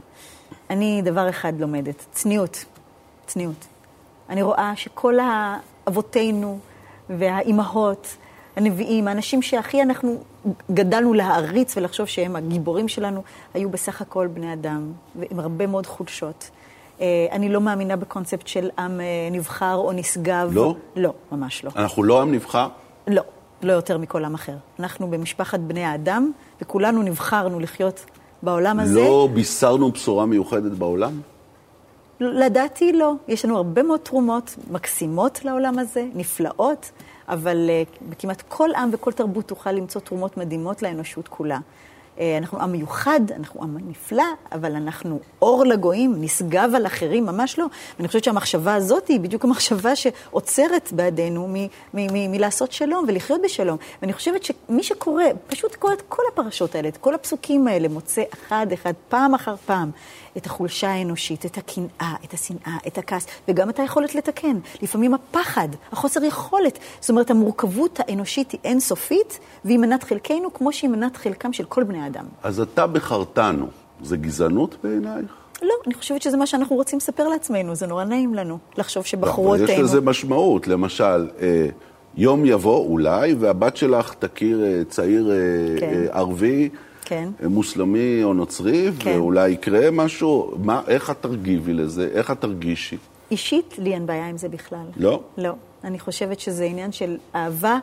אני 0.70 1.02
דבר 1.04 1.28
אחד 1.28 1.52
לומדת, 1.58 2.04
צניעות. 2.12 2.64
צניעות. 3.26 3.66
אני 4.30 4.42
רואה 4.42 4.72
שכל 4.76 5.18
אבותינו 5.88 6.58
והאימהות, 7.10 8.16
הנביאים, 8.56 9.08
האנשים 9.08 9.42
שהכי 9.42 9.82
אנחנו 9.82 10.18
גדלנו 10.70 11.14
להעריץ 11.14 11.76
ולחשוב 11.76 12.06
שהם 12.06 12.36
הגיבורים 12.36 12.88
שלנו, 12.88 13.22
היו 13.54 13.70
בסך 13.70 14.00
הכל 14.00 14.26
בני 14.26 14.52
אדם, 14.52 14.92
ועם 15.16 15.40
הרבה 15.40 15.66
מאוד 15.66 15.86
חולשות. 15.86 16.50
אה, 17.00 17.26
אני 17.32 17.48
לא 17.48 17.60
מאמינה 17.60 17.96
בקונספט 17.96 18.46
של 18.46 18.70
עם 18.78 19.00
נבחר 19.30 19.74
או 19.74 19.92
נשגב. 19.92 20.50
לא? 20.52 20.74
לא, 20.96 21.12
ממש 21.32 21.64
לא. 21.64 21.70
אנחנו 21.76 22.02
לא 22.02 22.22
עם 22.22 22.32
נבחר? 22.32 22.68
לא. 23.06 23.22
לא 23.62 23.72
יותר 23.72 23.98
מכל 23.98 24.24
עם 24.24 24.34
אחר. 24.34 24.56
אנחנו 24.80 25.10
במשפחת 25.10 25.60
בני 25.60 25.84
האדם, 25.84 26.32
וכולנו 26.62 27.02
נבחרנו 27.02 27.60
לחיות 27.60 28.04
בעולם 28.42 28.80
הזה. 28.80 29.00
לא 29.00 29.28
בישרנו 29.34 29.92
בשורה 29.92 30.26
מיוחדת 30.26 30.72
בעולם? 30.72 31.20
לדעתי 32.20 32.92
לא. 32.92 33.12
יש 33.28 33.44
לנו 33.44 33.56
הרבה 33.56 33.82
מאוד 33.82 34.00
תרומות 34.00 34.56
מקסימות 34.70 35.44
לעולם 35.44 35.78
הזה, 35.78 36.04
נפלאות, 36.14 36.90
אבל 37.28 37.70
uh, 38.10 38.14
כמעט 38.18 38.42
כל 38.48 38.70
עם 38.76 38.90
וכל 38.92 39.12
תרבות 39.12 39.48
תוכל 39.48 39.72
למצוא 39.72 40.00
תרומות 40.00 40.36
מדהימות 40.36 40.82
לאנושות 40.82 41.28
כולה. 41.28 41.58
אה, 42.20 42.38
אנחנו 42.38 42.60
עם 42.60 42.72
מיוחד, 42.72 43.20
אנחנו 43.36 43.62
עם 43.62 43.76
נפלא, 43.88 44.24
אבל 44.52 44.74
אנחנו 44.74 45.20
אור 45.42 45.64
לגויים, 45.64 46.14
נשגב 46.18 46.70
על 46.74 46.86
אחרים, 46.86 47.26
ממש 47.26 47.58
לא. 47.58 47.66
ואני 47.98 48.08
חושבת 48.08 48.24
שהמחשבה 48.24 48.74
הזאת 48.74 49.08
היא 49.08 49.20
בדיוק 49.20 49.44
המחשבה 49.44 49.96
שעוצרת 49.96 50.92
בעדינו 50.92 51.54
מלעשות 51.94 52.72
שלום 52.72 53.04
ולחיות 53.08 53.40
בשלום. 53.44 53.76
ואני 54.02 54.12
חושבת 54.12 54.42
שמי 54.44 54.82
שקורא, 54.82 55.24
פשוט 55.46 55.76
את 55.92 56.02
כל 56.08 56.22
הפרשות 56.32 56.74
האלה, 56.74 56.88
את 56.88 56.96
כל 56.96 57.14
הפסוקים 57.14 57.68
האלה, 57.68 57.88
מוצא 57.88 58.22
אחד-אחד, 58.34 58.92
פעם 59.08 59.34
אחר 59.34 59.54
פעם, 59.66 59.90
את 60.36 60.46
החולשה 60.46 60.88
האנושית, 60.90 61.46
את 61.46 61.58
הקנאה, 61.58 62.14
את 62.24 62.32
השנאה, 62.34 62.76
את 62.86 62.98
הכעס, 62.98 63.26
וגם 63.48 63.70
את 63.70 63.78
היכולת 63.78 64.14
לתקן. 64.14 64.58
לפעמים 64.82 65.14
הפחד, 65.14 65.68
החוסר 65.92 66.24
יכולת. 66.24 66.78
זאת 67.00 67.10
אומרת, 67.10 67.30
המורכבות 67.30 68.00
האנושית 68.00 68.50
היא 68.50 68.60
אינסופית, 68.64 69.38
והיא 69.64 69.78
מנת 69.78 70.04
חלקנו 70.04 70.54
כמו 70.54 70.72
שהיא 70.72 70.90
מנת 70.90 71.16
חלקם 71.16 71.52
של 71.52 71.64
כל 71.64 71.82
בני 71.82 71.98
האדם. 71.98 72.07
אז 72.42 72.60
אתה 72.60 72.86
בחרתנו, 72.86 73.66
זה 74.02 74.16
גזענות 74.16 74.76
בעינייך? 74.84 75.32
לא, 75.62 75.74
אני 75.86 75.94
חושבת 75.94 76.22
שזה 76.22 76.36
מה 76.36 76.46
שאנחנו 76.46 76.76
רוצים 76.76 76.96
לספר 76.96 77.28
לעצמנו, 77.28 77.74
זה 77.74 77.86
נורא 77.86 78.04
נעים 78.04 78.34
לנו 78.34 78.58
לחשוב 78.76 79.04
שבחרו 79.04 79.50
אותנו. 79.50 79.66
לא, 79.66 79.72
יש 79.72 79.78
לזה 79.78 80.00
משמעות, 80.00 80.68
למשל, 80.68 81.28
אה, 81.40 81.68
יום 82.16 82.44
יבוא 82.44 82.86
אולי, 82.86 83.34
והבת 83.34 83.76
שלך 83.76 84.14
תכיר 84.14 84.64
אה, 84.64 84.82
צעיר 84.88 85.30
אה, 85.30 85.80
כן. 85.80 86.04
ערבי. 86.12 86.68
כן. 87.04 87.28
מוסלמי 87.48 88.20
או 88.24 88.34
נוצרי, 88.34 88.90
כן. 88.98 89.10
ואולי 89.16 89.50
יקרה 89.50 89.90
משהו, 89.90 90.54
מה, 90.58 90.82
איך 90.88 91.10
את 91.10 91.16
תרגיבי 91.20 91.72
לזה? 91.72 92.08
איך 92.12 92.30
את 92.30 92.40
תרגישי? 92.40 92.96
אישית, 93.30 93.74
לי 93.78 93.94
אין 93.94 94.06
בעיה 94.06 94.28
עם 94.28 94.36
זה 94.36 94.48
בכלל. 94.48 94.86
לא? 94.96 95.22
לא. 95.38 95.52
אני 95.84 95.98
חושבת 95.98 96.40
שזה 96.40 96.64
עניין 96.64 96.92
של 96.92 97.16
אהבה 97.34 97.78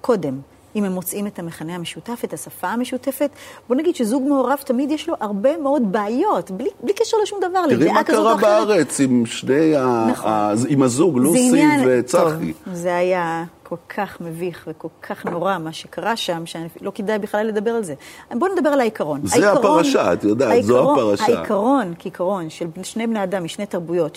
קודם. 0.00 0.38
אם 0.76 0.84
הם 0.84 0.92
מוצאים 0.92 1.26
את 1.26 1.38
המכנה 1.38 1.74
המשותף, 1.74 2.20
את 2.24 2.32
השפה 2.32 2.68
המשותפת. 2.68 3.30
בוא 3.68 3.76
נגיד 3.76 3.96
שזוג 3.96 4.22
מעורב 4.28 4.58
תמיד 4.64 4.90
יש 4.90 5.08
לו 5.08 5.14
הרבה 5.20 5.56
מאוד 5.56 5.92
בעיות, 5.92 6.50
בלי, 6.50 6.68
בלי 6.82 6.92
קשר 6.92 7.16
לשום 7.22 7.38
דבר, 7.50 7.68
תראי 7.68 7.92
מה 7.92 8.04
קרה 8.04 8.36
בארץ 8.36 9.00
עם 9.00 9.26
שני, 9.26 9.74
נכון. 10.10 10.30
ה... 10.30 10.52
עם 10.68 10.82
הזוג, 10.82 11.18
לוסי 11.18 11.62
וצחי. 11.86 12.52
זה 12.72 12.96
היה 12.96 13.44
כל 13.62 13.76
כך 13.88 14.20
מביך 14.20 14.68
וכל 14.70 14.88
כך 15.02 15.26
נורא 15.26 15.58
מה 15.58 15.72
שקרה 15.72 16.16
שם, 16.16 16.42
שלא 16.46 16.92
כדאי 16.94 17.18
בכלל 17.18 17.46
לדבר 17.46 17.70
על 17.70 17.84
זה. 17.84 17.94
בואו 18.30 18.52
נדבר 18.54 18.68
על 18.68 18.80
העיקרון. 18.80 19.20
זה 19.24 19.34
העיקרון, 19.34 19.56
הפרשה, 19.56 20.12
את 20.12 20.24
יודעת, 20.24 20.50
העיקרון, 20.50 20.84
זו 20.84 20.92
הפרשה. 20.92 21.24
העיקרון, 21.24 21.94
כעיקרון, 21.98 22.50
של 22.50 22.66
שני 22.82 23.06
בני 23.06 23.22
אדם 23.22 23.44
משני 23.44 23.66
תרבויות, 23.66 24.16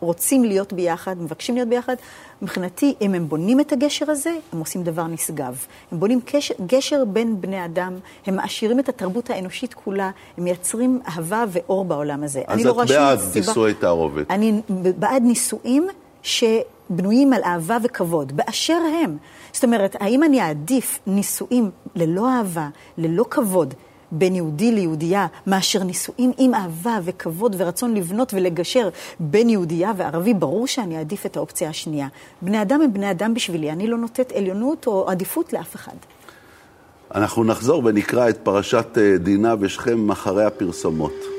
שרוצים 0.00 0.44
להיות 0.44 0.72
ביחד, 0.72 1.22
מבקשים 1.22 1.54
להיות 1.54 1.68
ביחד, 1.68 1.94
מבחינתי, 2.42 2.94
אם 3.00 3.14
הם 3.14 3.28
בונים 3.28 3.60
את 3.60 3.72
הגשר 3.72 4.10
הזה, 4.10 4.36
הם 4.52 4.58
עושים 4.58 4.82
דבר 4.82 5.06
נשגב. 5.06 5.64
הם 5.92 6.00
בונים 6.00 6.20
גשר, 6.34 6.54
גשר 6.66 7.04
בין 7.04 7.40
בני 7.40 7.64
אדם, 7.64 7.92
הם 8.26 8.36
מעשירים 8.36 8.80
את 8.80 8.88
התרבות 8.88 9.30
האנושית 9.30 9.74
כולה, 9.74 10.10
הם 10.36 10.44
מייצרים 10.44 11.00
אהבה 11.08 11.44
ואור 11.48 11.84
בעולם 11.84 12.24
הזה. 12.24 12.42
אז 12.46 12.64
לא 12.64 12.82
את 12.82 12.88
בעד 12.88 13.18
נישואי 13.34 13.74
תערובת. 13.74 14.30
אני 14.30 14.60
בעד 14.98 15.22
נישואים 15.22 15.86
ש... 16.22 16.44
בנויים 16.90 17.32
על 17.32 17.42
אהבה 17.44 17.76
וכבוד, 17.82 18.36
באשר 18.36 18.78
הם. 19.02 19.16
זאת 19.52 19.64
אומרת, 19.64 19.96
האם 20.00 20.22
אני 20.22 20.40
אעדיף 20.40 20.98
נישואים 21.06 21.70
ללא 21.94 22.28
אהבה, 22.28 22.68
ללא 22.98 23.24
כבוד, 23.30 23.74
בין 24.12 24.34
יהודי 24.34 24.72
ליהודייה, 24.72 25.26
מאשר 25.46 25.82
נישואים 25.82 26.32
עם 26.38 26.54
אהבה 26.54 26.98
וכבוד 27.04 27.56
ורצון 27.58 27.94
לבנות 27.94 28.34
ולגשר 28.34 28.88
בין 29.20 29.48
יהודייה 29.48 29.92
וערבי, 29.96 30.34
ברור 30.34 30.66
שאני 30.66 30.98
אעדיף 30.98 31.26
את 31.26 31.36
האופציה 31.36 31.68
השנייה. 31.68 32.08
בני 32.42 32.62
אדם 32.62 32.80
הם 32.80 32.92
בני 32.92 33.10
אדם 33.10 33.34
בשבילי, 33.34 33.70
אני 33.70 33.86
לא 33.86 33.98
נותנת 33.98 34.32
עליונות 34.32 34.86
או 34.86 35.10
עדיפות 35.10 35.52
לאף 35.52 35.74
אחד. 35.74 35.96
אנחנו 37.14 37.44
נחזור 37.44 37.82
ונקרא 37.84 38.28
את 38.28 38.38
פרשת 38.42 38.98
אה, 38.98 39.18
דינה 39.18 39.54
ושכם 39.60 40.10
אחרי 40.10 40.44
הפרסומות. 40.44 41.37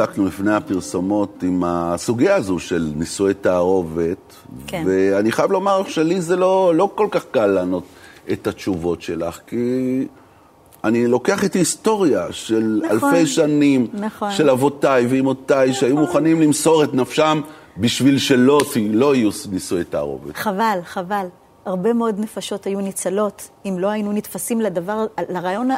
הפסקנו 0.00 0.26
לפני 0.26 0.54
הפרסומות 0.54 1.42
עם 1.42 1.62
הסוגיה 1.66 2.34
הזו 2.34 2.58
של 2.58 2.92
נישואי 2.96 3.34
תערובת. 3.34 4.34
כן. 4.66 4.82
ואני 4.86 5.32
חייב 5.32 5.52
לומר 5.52 5.82
שלי 5.88 6.20
זה 6.20 6.36
לא, 6.36 6.72
לא 6.74 6.90
כל 6.94 7.08
כך 7.10 7.24
קל 7.30 7.46
לענות 7.46 7.84
את 8.32 8.46
התשובות 8.46 9.02
שלך, 9.02 9.38
כי 9.46 10.06
אני 10.84 11.06
לוקח 11.06 11.44
את 11.44 11.54
ההיסטוריה 11.56 12.26
של 12.30 12.82
נכון, 12.84 13.14
אלפי 13.14 13.26
שנים, 13.26 13.86
נכון. 13.94 14.30
של 14.32 14.50
אבותיי 14.50 15.06
ואימותיי, 15.06 15.68
נכון. 15.68 15.80
שהיו 15.80 15.96
מוכנים 15.96 16.42
למסור 16.42 16.84
את 16.84 16.94
נפשם 16.94 17.40
בשביל 17.76 18.18
שלא 18.18 18.60
לא 18.90 19.14
יהיו 19.14 19.30
נישואי 19.52 19.84
תערובת. 19.84 20.36
חבל, 20.36 20.78
חבל. 20.84 21.26
הרבה 21.66 21.92
מאוד 21.92 22.20
נפשות 22.20 22.66
היו 22.66 22.80
ניצלות, 22.80 23.48
אם 23.66 23.78
לא 23.78 23.88
היינו 23.88 24.12
נתפסים 24.12 24.60
לדבר, 24.60 25.06
לרעיון 25.28 25.68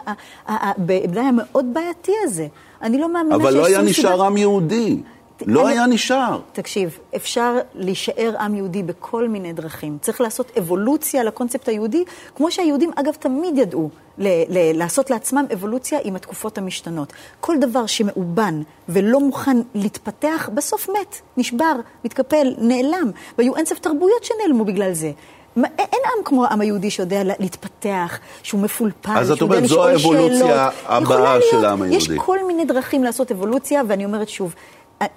בעיניי 0.76 1.24
המאוד 1.24 1.66
בעייתי 1.72 2.12
הזה. 2.24 2.46
אני 2.82 2.98
לא 2.98 3.12
מאמינה 3.12 3.36
שיש... 3.36 3.44
אבל 3.44 3.56
לא 3.56 3.66
היה 3.66 3.82
נשאר 3.82 4.22
עם 4.24 4.36
יהודי. 4.36 5.00
לא. 5.46 5.66
היה 5.66 5.86
נשאר. 5.86 6.40
תקשיב, 6.52 6.98
אפשר 7.16 7.58
להישאר 7.74 8.34
עם 8.40 8.54
יהודי 8.54 8.82
בכל 8.82 9.28
מיני 9.28 9.52
דרכים. 9.52 9.98
צריך 10.00 10.20
לעשות 10.20 10.52
אבולוציה 10.58 11.24
לקונספט 11.24 11.68
היהודי, 11.68 12.04
כמו 12.36 12.50
שהיהודים, 12.50 12.90
אגב, 12.96 13.12
תמיד 13.12 13.58
ידעו 13.58 13.90
ל- 14.18 14.26
ל- 14.48 14.78
לעשות 14.78 15.10
לעצמם 15.10 15.44
אבולוציה 15.52 15.98
עם 16.04 16.16
התקופות 16.16 16.58
המשתנות. 16.58 17.12
כל 17.40 17.56
דבר 17.60 17.86
שמאובן 17.86 18.62
ולא 18.88 19.20
מוכן 19.20 19.56
להתפתח, 19.74 20.48
בסוף 20.54 20.88
מת, 20.88 21.20
נשבר, 21.36 21.72
מתקפל, 22.04 22.54
נעלם. 22.58 23.10
והיו 23.38 23.56
אינסף 23.56 23.78
תרבויות 23.78 24.24
שנעלמו 24.24 24.64
בגלל 24.64 24.92
זה. 24.92 25.12
אין 25.56 26.00
עם 26.18 26.24
כמו 26.24 26.44
העם 26.44 26.60
היהודי 26.60 26.90
שיודע 26.90 27.22
להתפתח, 27.24 28.18
שהוא 28.42 28.60
מפולפל, 28.60 29.18
אז 29.18 29.30
את 29.30 29.42
אומרת, 29.42 29.66
זו 29.66 29.88
האבולוציה 29.88 30.68
הבאה 30.86 31.38
של 31.50 31.64
העם 31.64 31.82
היהודי. 31.82 31.96
יש 31.96 32.10
כל 32.16 32.38
מיני 32.46 32.64
דרכים 32.64 33.04
לעשות 33.04 33.32
אבולוציה, 33.32 33.82
ואני 33.88 34.04
אומרת 34.04 34.28
שוב, 34.28 34.54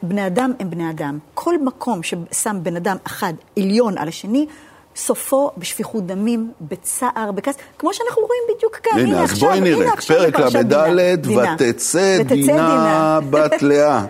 בני 0.03 0.27
אדם 0.27 0.51
הם 0.59 0.69
בני 0.69 0.89
אדם. 0.89 1.17
כל 1.33 1.57
מקום 1.57 2.01
ששם 2.03 2.57
בן 2.63 2.75
אדם 2.75 2.97
אחד 3.03 3.33
עליון 3.57 3.97
על 3.97 4.07
השני, 4.07 4.45
סופו 4.95 5.51
בשפיכות 5.57 6.05
דמים, 6.05 6.51
בצער, 6.61 7.31
בכעס, 7.35 7.55
כמו 7.79 7.93
שאנחנו 7.93 8.21
רואים 8.21 8.41
בדיוק 8.55 8.75
כאן. 8.75 8.99
הנה, 8.99 9.09
הנה 9.09 9.23
אז 9.23 9.31
עכשיו, 9.31 9.49
בואי 9.49 9.59
נראה, 9.61 9.97
פרק 10.07 10.39
ל"ד, 10.39 11.27
ותצא 11.27 12.23
דינה 12.23 13.19
בת 13.29 13.61
לאה. 13.61 14.05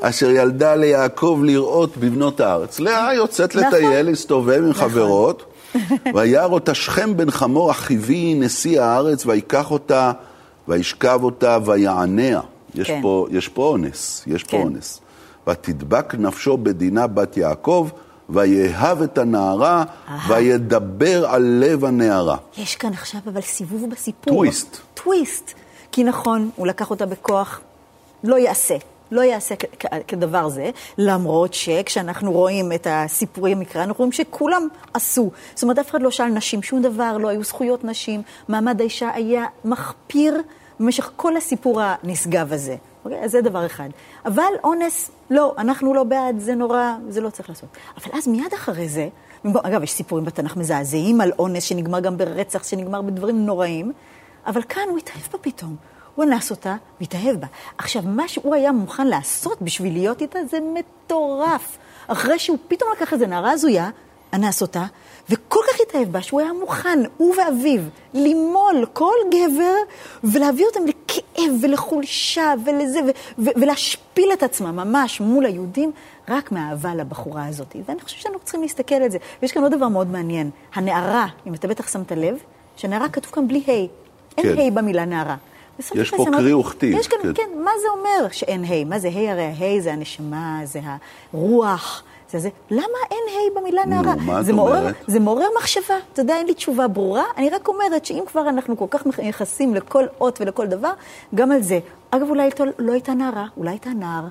אשר 0.00 0.30
ילדה 0.30 0.74
ליעקב 0.74 1.40
לראות 1.44 1.96
בבנות 1.96 2.40
הארץ. 2.40 2.80
לאה 2.80 3.14
יוצאת 3.14 3.56
נכון. 3.56 3.68
לטייל, 3.68 4.06
להסתובב 4.06 4.58
עם 4.58 4.70
נכון. 4.70 4.88
חברות, 4.88 5.44
וירא 6.14 6.44
אותה 6.44 6.74
שכם 6.74 7.16
בן 7.16 7.30
חמור 7.30 7.70
החיבי, 7.70 8.34
נשיא 8.34 8.82
הארץ, 8.82 9.26
ויקח 9.26 9.70
אותה, 9.70 10.12
וישכב 10.68 11.20
אותה, 11.22 11.58
ויעניה. 11.64 12.40
יש, 12.74 12.86
כן. 12.86 12.98
פה, 13.02 13.26
יש 13.30 13.48
פה 13.48 13.62
אונס, 13.62 14.24
יש 14.26 14.42
כן. 14.42 14.50
פה 14.50 14.62
אונס. 14.62 15.00
ותדבק 15.48 16.14
נפשו 16.18 16.56
בדינה 16.56 17.06
בת 17.06 17.36
יעקב, 17.36 17.88
ויאהב 18.28 19.02
את 19.02 19.18
הנערה, 19.18 19.84
וידבר 20.28 21.26
על 21.26 21.42
לב 21.42 21.84
הנערה. 21.84 22.36
יש 22.58 22.76
כאן 22.76 22.92
עכשיו 22.92 23.20
אבל 23.26 23.40
סיבוב 23.40 23.90
בסיפור. 23.90 24.34
טוויסט. 24.34 24.76
טוויסט. 24.94 25.52
כי 25.92 26.04
נכון, 26.04 26.50
הוא 26.56 26.66
לקח 26.66 26.90
אותה 26.90 27.06
בכוח, 27.06 27.60
לא 28.24 28.38
יעשה. 28.38 28.76
לא 29.10 29.20
יעשה 29.20 29.54
כדבר 30.08 30.48
זה, 30.48 30.70
למרות 30.98 31.54
שכשאנחנו 31.54 32.32
רואים 32.32 32.72
את 32.72 32.86
הסיפורי 32.90 33.52
המקרא, 33.52 33.82
אנחנו 33.82 33.98
רואים 33.98 34.12
שכולם 34.12 34.68
עשו. 34.94 35.30
זאת 35.54 35.62
אומרת, 35.62 35.78
אף 35.78 35.90
אחד 35.90 36.02
לא 36.02 36.10
שאל 36.10 36.28
נשים 36.28 36.62
שום 36.62 36.82
דבר, 36.82 37.16
לא 37.18 37.28
היו 37.28 37.44
זכויות 37.44 37.84
נשים, 37.84 38.22
מעמד 38.48 38.80
האישה 38.80 39.10
היה 39.14 39.44
מחפיר 39.64 40.42
במשך 40.80 41.10
כל 41.16 41.36
הסיפור 41.36 41.80
הנשגב 41.82 42.52
הזה. 42.52 42.76
אוקיי? 43.04 43.24
אז 43.24 43.30
זה 43.30 43.40
דבר 43.40 43.66
אחד. 43.66 43.88
אבל 44.26 44.52
אונס, 44.64 45.10
לא, 45.30 45.54
אנחנו 45.58 45.94
לא 45.94 46.04
בעד, 46.04 46.38
זה 46.38 46.54
נורא, 46.54 46.94
זה 47.08 47.20
לא 47.20 47.30
צריך 47.30 47.48
לעשות. 47.48 47.68
אבל 47.96 48.18
אז 48.18 48.28
מיד 48.28 48.54
אחרי 48.54 48.88
זה, 48.88 49.08
אגב, 49.62 49.82
יש 49.82 49.92
סיפורים 49.92 50.24
בתנ"ך 50.24 50.56
מזעזעים 50.56 51.20
על 51.20 51.32
אונס 51.38 51.62
שנגמר 51.62 52.00
גם 52.00 52.16
ברצח, 52.16 52.64
שנגמר 52.64 53.02
בדברים 53.02 53.46
נוראים, 53.46 53.92
אבל 54.46 54.62
כאן 54.62 54.82
הוא 54.88 54.98
התאהב 54.98 55.22
בה 55.32 55.38
פתאום. 55.38 55.76
הוא 56.20 56.28
אנס 56.28 56.50
אותה 56.50 56.76
והתאהב 57.00 57.36
בה. 57.36 57.46
עכשיו, 57.78 58.02
מה 58.06 58.28
שהוא 58.28 58.54
היה 58.54 58.72
מוכן 58.72 59.06
לעשות 59.06 59.62
בשביל 59.62 59.92
להיות 59.92 60.22
איתה 60.22 60.38
זה 60.50 60.58
מטורף. 60.74 61.78
אחרי 62.06 62.38
שהוא 62.38 62.58
פתאום 62.68 62.90
לקח 62.96 63.12
איזה 63.12 63.26
נערה 63.26 63.50
הזויה, 63.50 63.90
אנס 64.34 64.62
אותה, 64.62 64.84
וכל 65.30 65.60
כך 65.68 65.80
התאהב 65.88 66.12
בה, 66.12 66.22
שהוא 66.22 66.40
היה 66.40 66.52
מוכן, 66.52 66.98
הוא 67.16 67.34
ואביו, 67.36 67.80
למול 68.14 68.86
כל 68.92 69.14
גבר 69.30 69.74
ולהביא 70.24 70.66
אותם 70.66 70.80
לכאב 70.86 71.52
ולחולשה 71.62 72.54
ולזה, 72.64 73.00
ו- 73.00 73.42
ו- 73.44 73.60
ולהשפיל 73.60 74.30
את 74.32 74.42
עצמם 74.42 74.76
ממש 74.76 75.20
מול 75.20 75.46
היהודים, 75.46 75.92
רק 76.28 76.52
מהאהבה 76.52 76.94
לבחורה 76.94 77.46
הזאת. 77.46 77.76
ואני 77.88 78.00
חושבת 78.00 78.20
שאנחנו 78.20 78.40
צריכים 78.40 78.62
להסתכל 78.62 78.94
על 78.94 79.10
זה. 79.10 79.18
ויש 79.42 79.52
כאן 79.52 79.62
עוד 79.62 79.72
דבר 79.72 79.88
מאוד 79.88 80.10
מעניין. 80.10 80.50
הנערה, 80.74 81.26
אם 81.46 81.54
אתה 81.54 81.68
בטח 81.68 81.92
שמת 81.92 82.12
לב, 82.12 82.34
שנערה 82.76 83.08
כתוב 83.08 83.32
כאן 83.32 83.48
בלי 83.48 83.62
ה'. 83.68 83.70
אין 84.38 84.56
כן. 84.56 84.58
ה' 84.58 84.70
במילה 84.70 85.04
נערה. 85.04 85.36
יש 85.94 86.10
פה 86.10 86.24
קריא 86.32 86.54
וכתיב, 86.54 86.98
יש 86.98 87.08
כאן, 87.08 87.18
כן. 87.22 87.32
כן, 87.34 87.62
מה 87.64 87.70
זה 87.82 87.86
אומר 87.98 88.28
שאין 88.32 88.64
ה'? 88.64 88.84
מה 88.84 88.98
זה 88.98 89.08
ה'? 89.08 89.30
הרי 89.32 89.44
ה' 89.44 89.80
זה 89.80 89.92
הנשמה, 89.92 90.60
זה 90.64 90.80
הרוח, 91.32 92.02
זה 92.30 92.38
זה. 92.38 92.48
למה 92.70 92.82
אין 93.10 93.18
ה' 93.28 93.60
במילה 93.60 93.86
נערה? 93.86 94.14
מה 94.16 94.40
את 94.40 94.44
זה 94.44 94.52
מעורר- 94.52 94.78
אומרת? 94.78 94.94
זה 95.06 95.20
מעורר 95.20 95.46
מחשבה. 95.58 95.94
אתה 96.12 96.22
יודע, 96.22 96.36
אין 96.36 96.46
לי 96.46 96.54
תשובה 96.54 96.88
ברורה. 96.88 97.24
אני 97.36 97.50
רק 97.50 97.68
אומרת 97.68 98.04
שאם 98.04 98.22
כבר 98.26 98.48
אנחנו 98.48 98.76
כל 98.76 98.86
כך 98.90 99.02
מייחסים 99.06 99.74
לכל 99.74 100.04
אות 100.20 100.40
ולכל 100.40 100.66
דבר, 100.66 100.92
גם 101.34 101.52
על 101.52 101.62
זה. 101.62 101.78
אגב, 102.10 102.28
אולי 102.30 102.48
לא 102.78 102.92
הייתה 102.92 103.14
נערה, 103.14 103.46
אולי 103.56 103.70
הייתה 103.70 103.90
נער. 103.90 104.24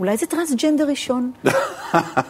אולי 0.00 0.16
זה 0.16 0.26
טרנסג'נדר 0.26 0.86
ראשון. 0.88 1.30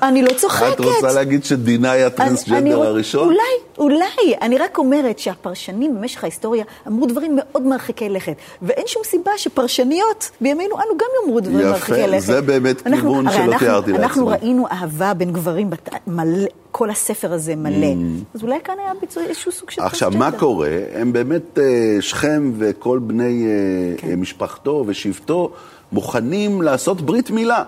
אני 0.02 0.23
לא 0.23 0.33
צוחקת. 0.37 0.73
את 0.73 0.80
רוצה 0.80 1.12
להגיד 1.12 1.44
שדינה 1.44 1.92
אני 1.94 2.02
הטרנסג'נדר 2.02 2.83
הראשון? 2.83 3.25
אולי, 3.28 3.38
אולי. 3.78 4.04
אני 4.42 4.59
רק 4.59 4.78
אומרת 4.78 5.18
שהפרשנים 5.18 5.94
במשך 5.99 6.25
ההיסטוריה 6.25 6.64
אמרו 6.87 7.06
דברים 7.06 7.37
מאוד 7.37 7.62
מרחיקי 7.62 8.09
לכת. 8.09 8.33
ואין 8.62 8.85
שום 8.87 9.02
סיבה 9.04 9.30
שפרשניות 9.37 10.30
בימינו 10.40 10.76
אנו 10.76 10.99
גם 10.99 11.06
יאמרו 11.23 11.40
דברים 11.40 11.59
יפה, 11.61 11.68
מרחיקי 11.71 12.06
לכת. 12.06 12.26
זה 12.26 12.40
באמת 12.42 12.87
אנחנו- 12.87 13.09
כיוון 13.11 13.30
שלא 13.33 13.42
אנחנו- 13.42 13.59
תיארתי 13.59 13.90
אנחנו 13.92 14.30
לעצמי. 14.30 14.47
ראינו 14.49 14.66
אהבה 14.68 15.14
בין 15.14 15.33
גברים, 15.33 15.71
מלא, 16.06 16.47
כל 16.71 16.90
הספר 16.90 17.33
הזה 17.33 17.56
מלא. 17.56 17.87
אז 18.35 18.42
אולי 18.42 18.59
כאן 18.64 18.75
היה 18.85 18.92
ביצוע 19.00 19.23
איזשהו 19.25 19.52
סוג 19.52 19.71
של 19.71 19.83
Mm. 19.83 19.85
עכשיו, 19.85 20.12
מה 20.18 20.33
קורה? 20.33 20.68
הם 20.94 21.12
באמת, 21.12 21.59
אה, 21.59 21.64
שכם 22.00 22.52
וכל 22.59 22.99
בני 22.99 23.47
אה, 23.47 23.50
כן. 23.97 24.14
משפחתו 24.14 24.85
ושבטו 24.87 25.50
מוכנים 25.93 26.62
לעשות 26.62 27.00
ברית 27.00 27.31
מילה. 27.31 27.62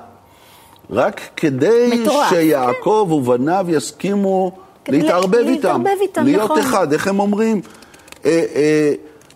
רק 0.90 1.20
כדי 1.37 1.90
מטורף, 2.02 2.28
שיעקב 2.28 3.08
ובניו 3.12 3.66
יסכימו 3.68 4.52
להתערבב 4.88 5.35
לה- 5.35 5.40
איתם. 5.40 5.52
להתערבב 5.52 6.00
איתם, 6.00 6.25
להיות 6.25 6.44
נכון. 6.44 6.58
אחד, 6.58 6.92
איך 6.92 7.08
הם 7.08 7.20
אומרים? 7.20 7.61
אה, 8.25 8.44
אה, 8.54 8.92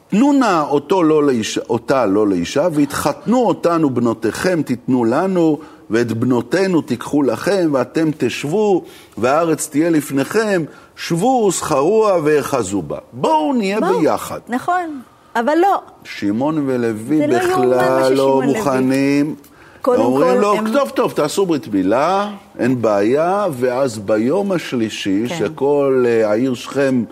תנו 0.08 0.32
נא 0.32 0.64
אותו 0.68 1.02
לא 1.02 1.24
לאישה, 1.24 1.60
אותה 1.70 2.06
לא 2.06 2.28
לאישה, 2.28 2.68
והתחתנו 2.72 3.38
אותנו 3.46 3.90
בנותיכם 3.90 4.62
תיתנו 4.62 5.04
לנו, 5.04 5.58
ואת 5.90 6.12
בנותינו 6.12 6.80
תיקחו 6.82 7.22
לכם, 7.22 7.70
ואתם 7.72 8.10
תשבו, 8.18 8.84
והארץ 9.18 9.68
תהיה 9.68 9.90
לפניכם, 9.90 10.62
שבו, 10.96 11.50
זכרוה 11.50 12.16
ואחזו 12.24 12.82
בה. 12.82 12.98
בואו 13.12 13.52
נהיה 13.52 13.80
בואו. 13.80 14.00
ביחד. 14.00 14.40
נכון, 14.48 15.00
אבל 15.36 15.54
לא. 15.62 15.80
שמעון 16.04 16.62
ולוי 16.66 17.26
לא 17.26 17.38
בכלל 17.38 18.12
לא 18.12 18.16
לוי. 18.16 18.46
מוכנים. 18.46 19.34
קודם 19.82 20.00
אומרים 20.00 20.34
כל, 20.34 20.40
לו, 20.40 20.54
הם- 20.54 20.72
טוב, 20.72 20.88
טוב, 20.90 21.12
תעשו 21.12 21.46
ברית 21.46 21.68
מילה, 21.68 22.30
אין 22.58 22.82
בעיה, 22.82 23.46
ואז 23.52 23.98
ביום 23.98 24.52
השלישי, 24.52 25.24
כן. 25.28 25.34
שכל 25.38 26.04
אה, 26.08 26.30
העיר 26.30 26.54
שכם 26.54 27.04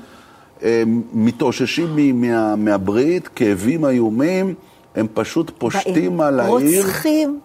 אה, 0.63 0.83
מתאוששים 1.13 2.21
מה- 2.21 2.57
מהברית, 2.57 3.29
כאבים 3.29 3.85
איומים, 3.85 4.55
הם 4.97 5.07
פשוט 5.15 5.51
פושטים 5.59 5.95
באים, 5.95 6.21
על 6.21 6.41
העיר, 6.41 6.83
רוצחים. 6.83 7.39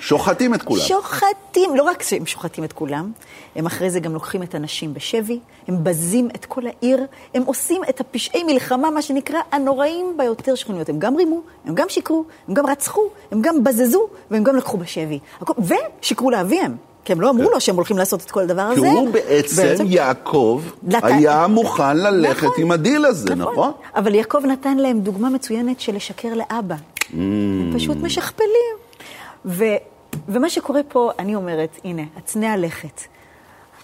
שוחטים 0.00 0.54
את 0.54 0.62
כולם. 0.62 0.80
שוחטים, 0.82 1.76
לא 1.76 1.82
רק 1.82 2.02
שהם 2.02 2.26
שוחטים 2.26 2.64
את 2.64 2.72
כולם, 2.72 3.12
הם 3.56 3.66
אחרי 3.66 3.90
זה 3.90 4.00
גם 4.00 4.14
לוקחים 4.14 4.42
את 4.42 4.54
הנשים 4.54 4.94
בשבי, 4.94 5.38
הם 5.68 5.84
בזים 5.84 6.28
את 6.34 6.44
כל 6.44 6.62
העיר, 6.66 7.06
הם 7.34 7.42
עושים 7.46 7.82
את 7.88 8.00
הפשעי 8.00 8.42
מלחמה, 8.44 8.90
מה 8.90 9.02
שנקרא, 9.02 9.38
הנוראים 9.52 10.14
ביותר 10.16 10.54
שכנויות. 10.54 10.88
הם 10.88 10.98
גם 10.98 11.16
רימו, 11.16 11.40
הם 11.66 11.74
גם 11.74 11.86
שיקרו, 11.88 12.24
הם 12.48 12.54
גם 12.54 12.66
רצחו, 12.66 13.02
הם 13.32 13.42
גם 13.42 13.64
בזזו, 13.64 14.06
והם 14.30 14.44
גם 14.44 14.56
לקחו 14.56 14.76
בשבי. 14.78 15.18
ושיקרו 16.00 16.30
לאביהם, 16.30 16.76
כי 17.04 17.12
הם 17.12 17.20
לא 17.20 17.30
אמרו 17.30 17.50
לו 17.50 17.60
שהם 17.60 17.76
הולכים 17.76 17.98
לעשות 17.98 18.20
את 18.22 18.30
כל 18.30 18.40
הדבר 18.40 18.68
כי 18.74 18.78
הזה. 18.80 18.88
הוא 18.90 19.08
בעצם, 19.10 19.84
יעקב, 19.86 20.62
לת- 20.88 21.04
היה 21.04 21.46
מוכן 21.46 21.96
ללכת 21.96 22.42
נכון, 22.44 22.54
עם 22.62 22.70
הדיל 22.70 23.04
הזה, 23.04 23.34
נכון? 23.34 23.72
אבל 23.96 24.14
יעקב 24.14 24.38
נתן 24.46 24.76
להם 24.76 25.00
דוגמה 25.00 25.30
מצוינת 25.30 25.80
של 25.80 25.96
לשקר 25.96 26.28
לאבא. 26.34 26.74
הם 27.12 27.72
פשוט 27.76 27.96
משכפלים. 28.02 28.75
ו, 29.46 29.64
ומה 30.28 30.50
שקורה 30.50 30.80
פה, 30.88 31.10
אני 31.18 31.34
אומרת, 31.34 31.80
הנה, 31.84 32.02
הצנע 32.16 32.52
הלכת. 32.52 33.00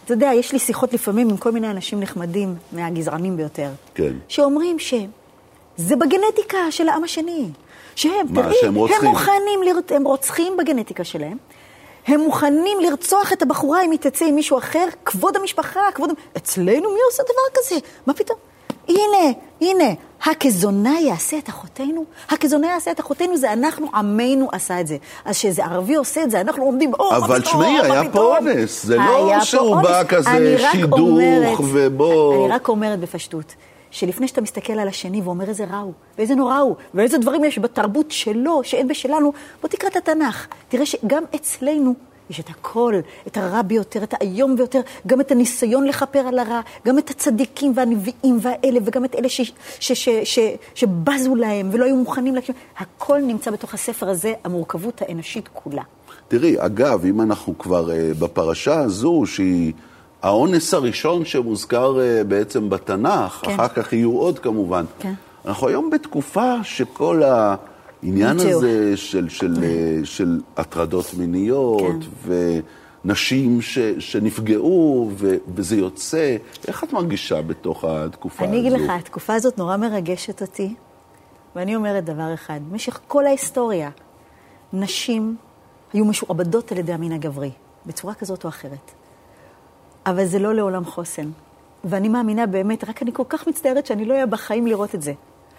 אתה 0.05 0.12
יודע, 0.12 0.31
יש 0.35 0.53
לי 0.53 0.59
שיחות 0.59 0.92
לפעמים 0.92 1.31
עם 1.31 1.37
כל 1.37 1.53
מיני 1.53 1.70
אנשים 1.70 2.01
נחמדים, 2.01 2.55
מהגזענים 2.72 3.37
ביותר. 3.37 3.70
כן. 3.94 4.12
שאומרים 4.29 4.79
שזה 4.79 5.96
בגנטיקה 5.96 6.70
של 6.70 6.88
העם 6.88 7.05
השני. 7.05 7.48
שהם, 7.94 8.27
מה, 8.31 8.42
תראי, 8.42 8.55
שהם 8.61 8.75
רוצחים? 8.75 9.09
הם 9.09 9.14
מוכנים, 9.14 9.62
לר... 9.64 9.96
הם 9.96 10.05
רוצחים 10.05 10.57
בגנטיקה 10.57 11.05
שלהם. 11.05 11.37
הם 12.07 12.20
מוכנים 12.20 12.79
לרצוח 12.81 13.33
את 13.33 13.42
הבחורה 13.42 13.85
אם 13.85 13.90
היא 13.90 13.98
תצא 13.98 14.25
עם 14.25 14.35
מישהו 14.35 14.59
אחר, 14.59 14.87
כבוד 15.05 15.37
המשפחה, 15.37 15.81
כבוד... 15.94 16.11
אצלנו 16.37 16.90
מי 16.90 17.01
עושה 17.11 17.22
דבר 17.22 17.61
כזה? 17.61 17.77
מה 18.07 18.14
פתאום? 18.14 18.38
הנה, 18.88 19.32
הנה, 19.60 19.94
הכזונה 20.24 21.00
יעשה 21.00 21.38
את 21.38 21.48
אחותינו? 21.48 22.04
הכזונה 22.28 22.66
יעשה 22.66 22.90
את 22.90 23.00
אחותינו 23.00 23.36
זה 23.36 23.52
אנחנו, 23.52 23.86
עמנו 23.94 24.48
עשה 24.52 24.80
את 24.80 24.86
זה. 24.86 24.96
אז 25.24 25.36
כשאיזה 25.36 25.64
ערבי 25.64 25.94
עושה 25.94 26.22
את 26.22 26.30
זה, 26.30 26.40
אנחנו 26.40 26.64
עומדים, 26.64 26.92
או, 26.98 27.10
מה 27.10 27.16
אבל 27.16 27.40
תשמעי, 27.40 27.80
היה 27.80 28.02
פה 28.02 28.08
פתאום?" 28.08 28.48
אונס, 28.48 28.84
זה 28.84 28.96
לא 28.96 29.40
שהוא. 29.40 29.82
בא 29.82 30.04
כזה 30.04 30.56
שידוך 30.72 31.60
ובוא... 31.60 32.44
אני 32.46 32.54
רק 32.54 32.68
אומרת 32.68 33.00
בפשטות, 33.00 33.54
שלפני 33.90 34.28
שאתה 34.28 34.40
מסתכל 34.40 34.72
על 34.72 34.88
השני 34.88 35.20
ואומר 35.22 35.48
איזה 35.48 35.64
רע 35.64 35.78
הוא, 35.78 35.92
ואיזה 36.18 36.34
נורא 36.34 36.58
הוא, 36.58 36.76
ואיזה 36.94 37.18
דברים 37.18 37.44
יש 37.44 37.58
בתרבות 37.58 38.10
שלו, 38.10 38.64
שאין 38.64 38.88
בשלנו, 38.88 39.32
בוא 39.60 39.68
תקרא 39.68 39.88
את 39.88 39.96
התנ"ך. 39.96 40.46
תראה 40.68 40.86
שגם 40.86 41.22
אצלנו 41.34 41.94
יש 42.30 42.40
את 42.40 42.50
הכל, 42.50 42.94
את 43.26 43.37
הרע 43.37 43.62
ביותר, 43.62 44.02
את 44.02 44.14
האיום 44.14 44.56
ביותר, 44.56 44.80
גם 45.06 45.20
את 45.20 45.30
הניסיון 45.30 45.85
לכפר 45.85 46.18
על 46.18 46.38
הרע, 46.38 46.61
גם 46.87 46.98
את 46.98 47.11
הצדיקים 47.11 47.72
והנביאים 47.76 48.38
והאלה, 48.40 48.80
וגם 48.85 49.04
את 49.04 49.14
אלה 49.14 49.28
ש, 49.28 49.40
ש, 49.40 49.52
ש, 49.80 49.92
ש, 49.92 50.08
ש, 50.24 50.38
שבזו 50.74 51.35
להם 51.35 51.68
ולא 51.72 51.85
היו 51.85 51.96
מוכנים 51.96 52.35
להקשיב. 52.35 52.54
הכל 52.78 53.20
נמצא 53.20 53.50
בתוך 53.50 53.74
הספר 53.74 54.08
הזה, 54.08 54.32
המורכבות 54.44 55.02
האנושית 55.02 55.48
כולה. 55.52 55.82
תראי, 56.28 56.56
אגב, 56.58 57.04
אם 57.04 57.20
אנחנו 57.20 57.58
כבר 57.58 57.88
uh, 57.88 58.18
בפרשה 58.18 58.80
הזו, 58.80 59.22
שהיא 59.26 59.72
האונס 60.22 60.74
הראשון 60.74 61.24
שמוזכר 61.24 61.96
uh, 61.96 62.24
בעצם 62.24 62.70
בתנ"ך, 62.70 63.40
כן. 63.42 63.54
אחר 63.54 63.68
כך 63.68 63.92
יהיו 63.92 64.12
עוד 64.18 64.38
כמובן. 64.38 64.85
כן. 64.98 65.12
אנחנו 65.46 65.68
היום 65.68 65.90
בתקופה 65.90 66.54
שכל 66.62 67.22
העניין. 68.02 68.56
הזה 68.56 68.96
של, 68.96 69.28
של, 69.28 69.54
uh, 69.54 70.06
של 70.06 70.40
הטרדות 70.56 71.14
מיניות, 71.14 72.02
כן. 72.02 72.32
ונשים 73.04 73.62
ש, 73.62 73.78
שנפגעו, 73.78 75.10
ו, 75.14 75.36
וזה 75.54 75.76
יוצא, 75.76 76.36
איך 76.68 76.84
את 76.84 76.92
מרגישה 76.92 77.42
בתוך 77.42 77.84
התקופה 77.84 78.44
אני 78.44 78.58
הזו? 78.58 78.68
אגיד 78.68 78.80
לך, 78.80 78.90
התקופה 78.90 79.34
הזאת 79.34 79.58
נורא 79.58 79.76
מרגשת 79.76 80.42
אותי, 80.42 80.74
ואני 81.56 81.76
אומרת 81.76 82.04
דבר 82.04 82.34
אחד, 82.34 82.60
במשך 82.70 83.00
כל 83.08 83.26
ההיסטוריה, 83.26 83.90
נשים 84.72 85.36
היו 85.92 86.04
משועבדות 86.04 86.72
על 86.72 86.78
ידי 86.78 86.92
המין 86.92 87.12
הגברי, 87.12 87.50
בצורה 87.86 88.14
כזאת 88.14 88.44
או 88.44 88.48
אחרת. 88.48 88.92
אבל 90.06 90.24
זה 90.24 90.38
לא 90.38 90.54
לעולם 90.54 90.84
חוסן. 90.84 91.30
ואני 91.84 92.08
מאמינה 92.08 92.46
באמת, 92.46 92.84
רק 92.88 93.02
אני 93.02 93.10
כל 93.12 93.22
כך 93.28 93.48
מצטערת 93.48 93.86
שאני 93.86 94.04
לא 94.04 94.14
אהיה 94.14 94.26
בחיים 94.26 94.66
לראות 94.66 94.94
את 94.94 95.02
זה, 95.02 95.12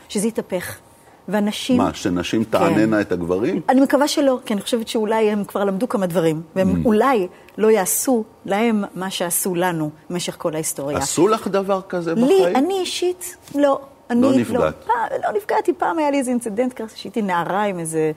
שזה 0.10 0.28
יתהפך. 0.28 0.80
ואנשים... 1.28 1.78
מה, 1.78 1.94
שנשים 1.94 2.44
תעננה 2.44 3.02
את 3.02 3.12
הגברים? 3.12 3.62
אני 3.70 3.82
מקווה 3.82 4.08
שלא, 4.08 4.40
כי 4.46 4.54
אני 4.54 4.62
חושבת 4.62 4.88
שאולי 4.88 5.32
הם 5.32 5.44
כבר 5.44 5.64
למדו 5.64 5.90
כמה 5.90 6.06
דברים, 6.06 6.42
והם 6.56 6.74
Mm. 6.76 6.86
אולי 6.86 7.28
לא 7.58 7.72
יעשו 7.72 8.24
להם 8.46 8.84
מה 8.96 9.10
שעשו 9.10 9.56
לנו 9.56 9.90
במשך 10.10 10.36
כל 10.38 10.54
ההיסטוריה. 10.54 10.98
עשו 10.98 11.28
לך 11.28 11.48
דבר 11.48 11.82
כזה 11.90 12.14
לי, 12.14 12.22
בחיים? 12.22 12.56
אני 12.56 12.80
אישית, 12.80 13.38
לא. 13.56 13.80
אני 14.10 14.22
לא 14.22 14.32
נפגעת. 14.32 14.60
לא, 14.64 14.72
פעם, 14.86 15.20
לא 15.24 15.38
נפגעתי, 15.38 15.74
פעם 15.74 16.00
היה 16.00 16.12
לי 16.12 16.18
איזה 16.20 16.32
אינצידנט 16.32 16.74
כזה, 16.74 16.98
שהייתי 16.98 17.22
נערה 17.22 17.64
עם 17.64 17.80
איזה 17.80 18.12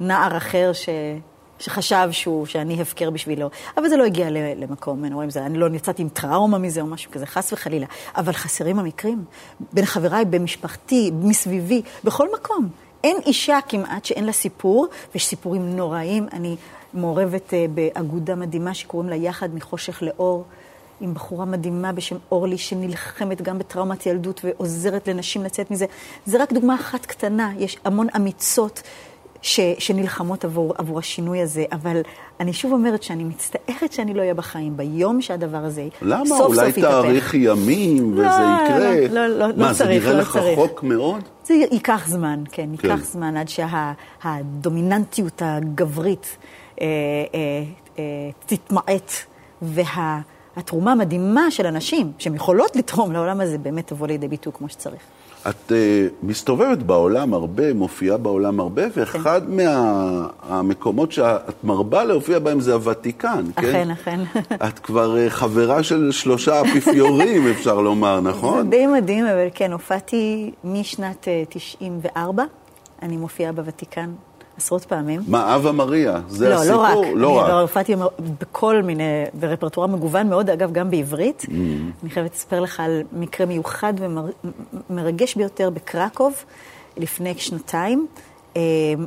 נער 0.00 0.36
אחר 0.36 0.72
ש... 0.72 0.88
שחשב 1.58 2.08
שהוא, 2.12 2.46
שאני 2.46 2.82
הפקר 2.82 3.10
בשבילו, 3.10 3.50
אבל 3.76 3.88
זה 3.88 3.96
לא 3.96 4.04
הגיע 4.04 4.26
למקום, 4.30 5.04
אני, 5.04 5.14
רואים, 5.14 5.30
זה, 5.30 5.46
אני 5.46 5.58
לא 5.58 5.66
יצאתי 5.74 6.02
עם 6.02 6.08
טראומה 6.08 6.58
מזה 6.58 6.80
או 6.80 6.86
משהו 6.86 7.10
כזה, 7.10 7.26
חס 7.26 7.52
וחלילה. 7.52 7.86
אבל 8.16 8.32
חסרים 8.32 8.78
המקרים, 8.78 9.24
בין 9.72 9.84
חבריי, 9.84 10.24
במשפחתי, 10.24 11.10
מסביבי, 11.22 11.82
בכל 12.04 12.28
מקום. 12.34 12.68
אין 13.04 13.16
אישה 13.26 13.58
כמעט 13.68 14.04
שאין 14.04 14.24
לה 14.24 14.32
סיפור, 14.32 14.86
ויש 15.14 15.26
סיפורים 15.26 15.76
נוראים. 15.76 16.26
אני 16.32 16.56
מעורבת 16.94 17.50
uh, 17.50 17.54
באגודה 17.74 18.34
מדהימה 18.34 18.74
שקוראים 18.74 19.10
לה 19.10 19.16
יחד 19.16 19.54
מחושך 19.54 20.02
לאור, 20.02 20.44
עם 21.00 21.14
בחורה 21.14 21.44
מדהימה 21.44 21.92
בשם 21.92 22.16
אורלי, 22.32 22.58
שנלחמת 22.58 23.42
גם 23.42 23.58
בטראומת 23.58 24.06
ילדות 24.06 24.40
ועוזרת 24.44 25.08
לנשים 25.08 25.44
לצאת 25.44 25.70
מזה. 25.70 25.86
זה 26.26 26.42
רק 26.42 26.52
דוגמה 26.52 26.74
אחת 26.74 27.06
קטנה, 27.06 27.52
יש 27.58 27.76
המון 27.84 28.06
אמיצות 28.16 28.82
ש, 29.42 29.60
שנלחמות 29.78 30.44
עבור, 30.44 30.74
עבור 30.78 30.98
השינוי 30.98 31.40
הזה, 31.40 31.64
אבל 31.72 32.00
אני 32.40 32.52
שוב 32.52 32.72
אומרת 32.72 33.02
שאני 33.02 33.24
מצטערת 33.24 33.92
שאני 33.92 34.14
לא 34.14 34.20
אהיה 34.20 34.34
בחיים 34.34 34.76
ביום 34.76 35.22
שהדבר 35.22 35.58
הזה 35.58 35.88
למה? 36.02 36.26
סוף 36.26 36.38
סוף 36.38 36.52
יתהפך. 36.52 36.76
אולי 36.76 36.80
תאריך 36.80 37.34
ימים 37.34 38.12
וזה 38.12 38.22
לא, 38.22 38.64
יקרה. 38.64 39.08
לא, 39.10 39.26
לא, 39.26 39.38
לא, 39.38 39.46
מה, 39.56 39.66
לא 39.66 39.72
זה 39.72 39.78
צריך, 39.78 40.04
נראה 40.04 40.12
לא 40.12 40.20
לך 40.20 40.32
צריך. 40.32 40.58
רחוק 40.58 40.82
מאוד? 40.82 41.22
זה 41.44 41.54
ייקח 41.54 42.08
זמן, 42.08 42.42
כן, 42.52 42.68
ייקח 42.72 42.88
כן. 42.88 42.96
זמן 42.96 43.36
עד 43.36 43.48
שהדומיננטיות 43.48 45.42
הגברית 45.44 46.36
אה, 46.80 46.86
אה, 47.34 47.62
אה, 47.98 48.30
תתמעט, 48.46 49.12
והתרומה 49.62 50.92
המדהימה 50.92 51.50
של 51.50 51.66
אנשים, 51.66 52.12
שהן 52.18 52.34
יכולות 52.34 52.76
לתרום 52.76 53.12
לעולם 53.12 53.40
הזה, 53.40 53.58
באמת 53.58 53.86
תבוא 53.86 54.06
לידי 54.06 54.28
ביטוי 54.28 54.52
כמו 54.56 54.68
שצריך. 54.68 55.00
את 55.48 55.72
uh, 55.72 55.72
מסתובבת 56.22 56.78
בעולם 56.78 57.34
הרבה, 57.34 57.74
מופיעה 57.74 58.16
בעולם 58.16 58.60
הרבה, 58.60 58.82
ואחד 58.96 59.40
כן. 59.46 59.66
מהמקומות 60.48 61.12
שאת 61.12 61.64
מרבה 61.64 62.04
להופיע 62.04 62.38
בהם 62.38 62.60
זה 62.60 62.74
הוותיקן, 62.74 63.44
כן? 63.56 63.90
אכן, 63.90 63.90
אכן. 63.90 64.20
את 64.68 64.78
כבר 64.78 65.16
uh, 65.16 65.30
חברה 65.30 65.82
של 65.82 66.12
שלושה 66.12 66.60
אפיפיורים, 66.60 67.48
אפשר 67.52 67.80
לומר, 67.80 68.20
זה 68.22 68.28
נכון? 68.28 68.70
די 68.70 68.86
מדהים, 68.86 69.26
אבל 69.26 69.48
כן, 69.54 69.72
הופעתי 69.72 70.50
משנת 70.64 71.28
אה, 71.28 71.42
94, 71.48 72.44
אני 73.02 73.16
מופיעה 73.16 73.52
בוותיקן 73.52 74.10
עשרות 74.58 74.84
פעמים. 74.84 75.20
מה, 75.26 75.56
אבה 75.56 75.72
מריה? 75.72 76.20
זה 76.28 76.48
לא, 76.48 76.54
הסיפור? 76.54 76.76
לא 76.76 76.82
רק. 76.82 77.06
לא 77.14 77.30
אני 77.30 77.38
רק. 77.38 77.48
לא, 77.48 77.60
הופעתי 77.60 77.94
בכל 78.40 78.82
מיני, 78.82 79.24
ברפרטואר 79.34 79.86
מגוון 79.86 80.28
מאוד, 80.28 80.50
אגב, 80.50 80.72
גם 80.72 80.90
בעברית. 80.90 81.42
Mm. 81.42 81.52
אני 82.02 82.10
חייבת 82.10 82.34
לספר 82.34 82.60
לך 82.60 82.80
על 82.80 83.02
מקרה 83.12 83.46
מיוחד 83.46 83.94
ומרגש 84.90 85.34
ביותר 85.34 85.70
בקרקוב, 85.70 86.44
לפני 86.96 87.34
שנתיים, 87.38 88.06
אה, 88.56 88.62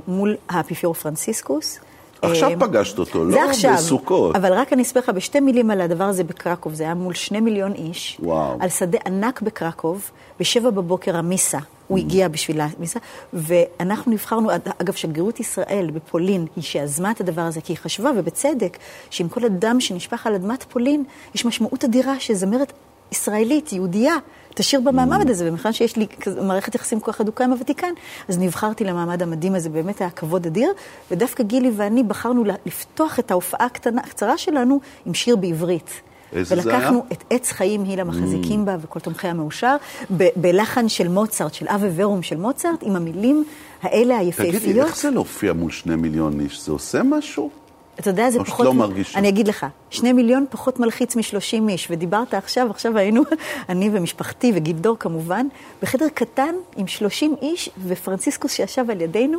מול 0.07 0.35
האפיפיור 0.49 0.93
פרנסיסקוס. 0.93 1.79
עכשיו 2.21 2.49
אה, 2.49 2.59
פגשת 2.59 2.99
אותו, 2.99 3.25
לא 3.25 3.49
עכשיו, 3.49 3.73
בסוכות. 3.73 4.35
אבל 4.35 4.53
רק 4.53 4.73
אני 4.73 4.81
אספר 4.81 4.99
לך 4.99 5.09
בשתי 5.09 5.39
מילים 5.39 5.71
על 5.71 5.81
הדבר 5.81 6.03
הזה 6.03 6.23
בקרקוב, 6.23 6.73
זה 6.73 6.83
היה 6.83 6.93
מול 6.93 7.13
שני 7.13 7.39
מיליון 7.39 7.73
איש, 7.73 8.17
וואו. 8.23 8.57
על 8.59 8.69
שדה 8.69 8.97
ענק 9.05 9.41
בקרקוב, 9.41 10.11
בשבע 10.39 10.69
בבוקר 10.69 11.17
המיסה, 11.17 11.59
הוא 11.87 11.97
הגיע 11.97 12.27
בשביל 12.27 12.61
המיסה, 12.61 12.99
ואנחנו 13.33 14.11
נבחרנו, 14.11 14.49
אגב, 14.77 14.93
שגרירות 14.93 15.39
ישראל 15.39 15.89
בפולין 15.93 16.45
היא 16.55 16.63
שיזמה 16.63 17.11
את 17.11 17.21
הדבר 17.21 17.41
הזה, 17.41 17.61
כי 17.61 17.73
היא 17.73 17.77
חשבה, 17.77 18.11
ובצדק, 18.17 18.77
שעם 19.09 19.29
כל 19.29 19.45
הדם 19.45 19.77
שנשפך 19.79 20.27
על 20.27 20.35
אדמת 20.35 20.63
פולין, 20.63 21.03
יש 21.35 21.45
משמעות 21.45 21.83
אדירה 21.83 22.19
שזמרת 22.19 22.73
ישראלית, 23.11 23.73
יהודייה, 23.73 24.15
תשאיר 24.55 24.81
במעמד 24.81 25.29
הזה, 25.29 25.49
ומכיוון 25.49 25.73
שיש 25.73 25.95
לי 25.95 26.07
מערכת 26.41 26.75
יחסים 26.75 26.99
כל 26.99 27.11
כך 27.11 27.21
הדוקה 27.21 27.43
עם 27.43 27.51
הוותיקן, 27.51 27.93
אז 28.27 28.39
נבחרתי 28.39 28.83
למעמד 28.83 29.21
המדהים 29.21 29.55
הזה, 29.55 29.69
באמת 29.69 30.01
היה 30.01 30.09
כבוד 30.09 30.45
אדיר, 30.45 30.71
ודווקא 31.11 31.43
גילי 31.43 31.71
ואני 31.75 32.03
בחרנו 32.03 32.43
לפתוח 32.65 33.19
את 33.19 33.31
ההופעה 33.31 33.65
הקטנה, 33.65 34.01
הקצרה 34.01 34.37
שלנו 34.37 34.79
עם 35.05 35.13
שיר 35.13 35.35
בעברית. 35.35 36.01
איזה 36.33 36.55
זה 36.55 36.61
ולקחנו? 36.61 37.03
את 37.11 37.23
עץ 37.29 37.51
חיים 37.51 37.83
היא 37.83 37.97
למחזיקים 37.97 38.65
בה 38.65 38.77
וכל 38.81 38.99
תומכי 38.99 39.27
המאושר, 39.27 39.75
ב- 40.17 40.27
בלחן 40.35 40.89
של 40.89 41.07
מוצרט, 41.07 41.53
של 41.53 41.67
אבי 41.67 41.87
ורום 41.95 42.23
של 42.23 42.37
מוצרט, 42.37 42.79
עם 42.81 42.95
המילים 42.95 43.43
האלה 43.81 44.17
היפהפיות. 44.17 44.55
תגידי, 44.61 44.81
איך 44.81 44.97
זה 44.97 45.09
להופיע 45.09 45.53
מול 45.53 45.71
שני 45.71 45.95
מיליון 45.95 46.39
איש? 46.39 46.65
זה 46.65 46.71
עושה 46.71 47.03
משהו? 47.03 47.49
אתה 47.99 48.09
יודע, 48.09 48.29
זה 48.29 48.39
או 48.39 48.45
שאת 48.45 48.53
פחות... 48.53 48.65
לא 48.65 48.73
מרגישה? 48.73 49.19
אני 49.19 49.29
אגיד 49.29 49.47
לך, 49.47 49.65
שני 49.89 50.13
מיליון 50.13 50.45
פחות 50.49 50.79
מלחיץ 50.79 51.15
משלושים 51.15 51.69
איש, 51.69 51.87
ודיברת 51.91 52.33
עכשיו, 52.33 52.67
עכשיו 52.69 52.97
היינו, 52.97 53.21
אני 53.69 53.89
ומשפחתי 53.93 54.51
וגילדור 54.55 54.95
כמובן, 54.99 55.47
בחדר 55.81 56.07
קטן 56.13 56.55
עם 56.77 56.87
שלושים 56.87 57.35
איש, 57.41 57.69
ופרנציסקוס 57.87 58.51
שישב 58.53 58.85
על 58.89 59.01
ידינו, 59.01 59.37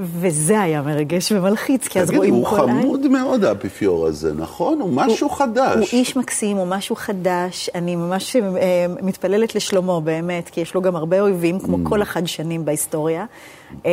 וזה 0.00 0.60
היה 0.60 0.82
מרגש 0.82 1.32
ומלחיץ, 1.32 1.88
כי 1.88 2.00
אז 2.00 2.10
רואים 2.10 2.34
הוא 2.34 2.46
כל 2.46 2.68
עין. 2.68 2.82
חמוד 2.82 3.06
מאוד, 3.06 3.44
האפיפיור 3.44 4.06
הזה, 4.06 4.32
נכון? 4.32 4.80
הוא 4.80 4.90
משהו 4.92 5.28
חדש. 5.28 5.76
הוא 5.76 5.98
איש 5.98 6.16
מקסים, 6.16 6.56
הוא 6.56 6.66
משהו 6.66 6.96
חדש. 6.96 7.70
אני 7.74 7.96
ממש 7.96 8.36
אה, 8.36 8.42
מתפללת 9.02 9.54
לשלומו, 9.54 10.00
באמת, 10.00 10.48
כי 10.48 10.60
יש 10.60 10.74
לו 10.74 10.82
גם 10.82 10.96
הרבה 10.96 11.20
אויבים, 11.20 11.58
כמו 11.58 11.76
Mm. 11.76 11.88
כל 11.88 12.02
החדשנים 12.02 12.64
בהיסטוריה. 12.64 13.24
אה, 13.86 13.90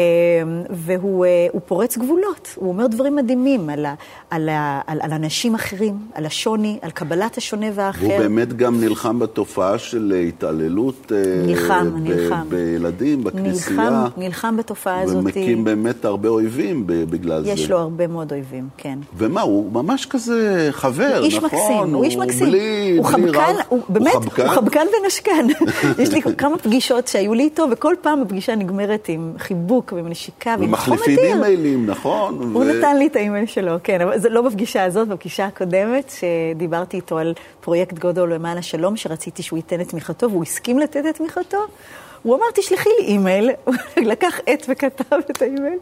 והוא 0.70 1.26
אה, 1.26 1.48
הוא 1.52 1.62
פורץ 1.66 1.98
גבולות, 1.98 2.50
הוא 2.56 2.70
אומר 2.70 2.88
דברים 2.88 3.16
מדהימים 3.16 3.70
על, 3.70 3.86
ה, 3.86 3.94
על, 4.30 4.50
ה, 4.50 4.82
על, 4.88 5.00
על 5.02 5.12
אנשים 5.12 5.56
אחרים, 5.56 5.94
על 6.14 6.26
השוני, 6.26 6.80
על 6.82 6.92
קבלת 6.92 7.38
השונה 7.38 7.66
והאחר. 7.74 8.06
והוא 8.08 8.18
באמת 8.18 8.54
גם 8.54 8.82
נלחם 8.82 9.20
בתופעה 9.20 9.78
של 9.78 10.14
התעללות 10.28 11.12
אה, 11.16 11.44
נלחם, 11.46 11.90
ב- 11.94 12.10
נלחם. 12.10 12.50
בילדים, 12.50 13.24
בכנסייה. 13.24 13.80
נלחם, 13.80 14.22
נלחם 14.22 14.58
בתופעה 14.58 15.02
הזאת. 15.02 15.18
ומקים 15.18 15.64
באמת 15.64 16.06
הרבה 16.06 16.30
אויבים 16.30 16.84
בגלל 16.88 17.44
זה. 17.44 17.50
יש 17.50 17.70
לו 17.70 17.78
הרבה 17.78 18.08
מאוד 18.08 18.32
אויבים, 18.32 18.68
כן. 18.78 19.00
ומה, 19.18 19.42
הוא 19.42 19.72
ממש 19.72 20.06
כזה 20.06 20.68
חבר, 20.72 21.16
הוא 21.18 21.26
איש 21.26 21.36
נכון? 21.36 21.50
מקסים, 21.60 21.96
הוא 21.96 22.04
איש 22.04 22.18
מקסים. 22.18 22.48
בלי, 22.48 22.96
הוא 22.98 23.06
בלי 23.08 23.34
חבקן, 23.34 23.40
רב. 23.40 23.66
הוא 23.70 23.82
באמת, 23.90 24.14
הוא 24.14 24.22
חבקן? 24.22 24.48
חבקן 24.50 24.86
ונשקן. 25.04 25.48
יש 26.04 26.10
לי 26.10 26.22
כמה 26.38 26.58
פגישות 26.58 27.08
שהיו 27.08 27.34
לי 27.34 27.44
איתו, 27.44 27.66
וכל 27.72 27.96
פעם 28.02 28.22
הפגישה 28.22 28.56
נגמרת 28.56 29.10
עם 29.10 29.34
חיבוק 29.38 29.71
ועם 29.94 30.08
נשיקה 30.08 30.56
ועם 30.60 30.76
חום 30.76 30.94
ומחליפים 30.94 31.20
אדיר. 31.20 31.34
אימיילים, 31.34 31.86
נכון? 31.86 32.52
הוא 32.54 32.64
ו- 32.64 32.78
נתן 32.78 32.98
לי 32.98 33.08
את 33.08 33.16
האימייל 33.16 33.46
שלו, 33.46 33.76
כן, 33.84 34.02
אבל 34.02 34.20
זה 34.20 34.30
לא 34.30 34.42
בפגישה 34.42 34.84
הזאת, 34.84 35.08
בפגישה 35.08 35.46
הקודמת, 35.46 36.14
שדיברתי 36.20 36.98
איתו 36.98 37.18
על 37.18 37.34
פרויקט 37.62 38.00
גדול 38.00 38.26
למען 38.26 38.58
השלום, 38.58 38.98
שרציתי 38.98 39.44
שהוא 39.44 39.58
ייתן 39.58 39.82
את 39.82 39.90
תמיכתו, 39.90 40.32
והוא 40.32 40.44
הסכים 40.44 40.80
לתת 40.80 41.04
את 41.10 41.16
תמיכתו. 41.16 41.58
הוא 42.24 42.36
אמר, 42.36 42.46
תשלחי 42.54 42.90
לי 43.00 43.06
אימייל, 43.06 43.50
הוא 43.66 43.76
לקח 43.98 44.40
עט 44.46 44.66
וכתב 44.70 45.16
את 45.30 45.42
האימייל, 45.42 45.78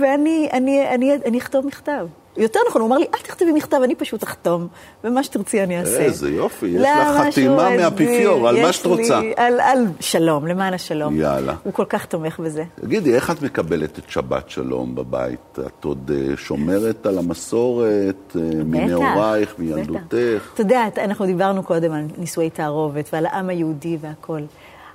ואני 0.00 0.48
אני, 0.52 0.88
אני, 0.88 1.14
אני 1.26 1.38
אכתוב 1.38 1.66
מכתב. 1.66 2.06
יותר 2.38 2.60
נכון, 2.68 2.82
הוא 2.82 2.88
אמר 2.88 2.98
לי, 2.98 3.06
אל 3.14 3.20
תכתבי 3.22 3.52
מכתב, 3.52 3.80
אני 3.84 3.94
פשוט 3.94 4.24
אחתום, 4.24 4.68
ומה 5.04 5.22
שתרצי 5.22 5.62
אני 5.62 5.80
אעשה. 5.80 5.98
איזה 5.98 6.30
יופי, 6.30 6.66
יש 6.66 6.82
לך 6.82 7.26
חתימה 7.26 7.76
מהאפיפיור, 7.76 8.48
על 8.48 8.62
מה 8.62 8.72
שאת 8.72 8.86
רוצה. 8.86 9.20
לי, 9.20 9.32
על, 9.36 9.60
על 9.60 9.86
שלום, 10.00 10.46
למען 10.46 10.74
השלום. 10.74 11.16
יאללה. 11.16 11.54
הוא 11.62 11.72
כל 11.72 11.84
כך 11.88 12.04
תומך 12.04 12.40
בזה. 12.40 12.64
תגידי, 12.80 13.14
איך 13.14 13.30
את 13.30 13.42
מקבלת 13.42 13.98
את 13.98 14.10
שבת 14.10 14.50
שלום 14.50 14.94
בבית? 14.94 15.58
את 15.66 15.84
עוד 15.84 16.10
אה, 16.14 16.36
שומרת 16.36 17.06
על 17.06 17.18
המסורת 17.18 18.36
אה, 18.36 18.64
מנעורייך. 18.64 19.54
מילדותך? 19.58 20.50
אתה 20.54 20.60
יודע, 20.60 20.84
אנחנו 20.98 21.26
דיברנו 21.26 21.62
קודם 21.62 21.92
על 21.92 22.04
נישואי 22.18 22.50
תערובת 22.50 23.08
ועל 23.12 23.26
העם 23.26 23.48
היהודי 23.48 23.98
והכול. 24.00 24.42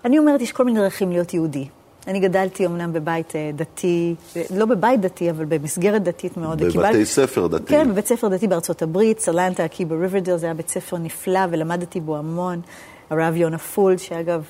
אני 0.06 0.20
אומרת, 0.20 0.42
יש 0.42 0.52
כל 0.52 0.66
מיני 0.66 0.80
דרכים 0.80 1.12
להיות 1.12 1.34
יהודי. 1.34 1.68
אני 2.08 2.20
גדלתי 2.20 2.66
אמנם 2.66 2.94
בבית 2.94 3.36
אה, 3.36 3.52
דתי, 3.56 4.16
לא 4.56 4.66
בבית 4.66 5.02
דתי, 5.02 5.30
אבל 5.30 5.46
במסגרת 5.46 6.04
דתית 6.04 6.38
מאוד. 6.38 6.58
בבתי 6.64 6.70
וקיבל- 6.80 7.04
ספר 7.04 7.48
דתיים. 7.48 7.66
כן, 7.86 7.92
בבית 7.92 8.08
ספר 8.08 8.28
דתי 8.28 8.48
בארצות 8.48 8.82
הברית, 8.82 9.20
סלנטר 9.20 9.68
עקיבא 9.68 9.96
ריברדייל, 9.96 10.38
זה 10.38 10.46
היה 10.46 10.54
בית 10.54 10.70
ספר 10.70 10.98
נפלא, 10.98 11.40
ולמדתי 11.52 12.00
בו 12.00 12.18
המון. 12.18 12.62
הרב 13.10 13.36
יונה 13.36 13.58
פולד, 13.58 14.00
שאגב, 14.00 14.44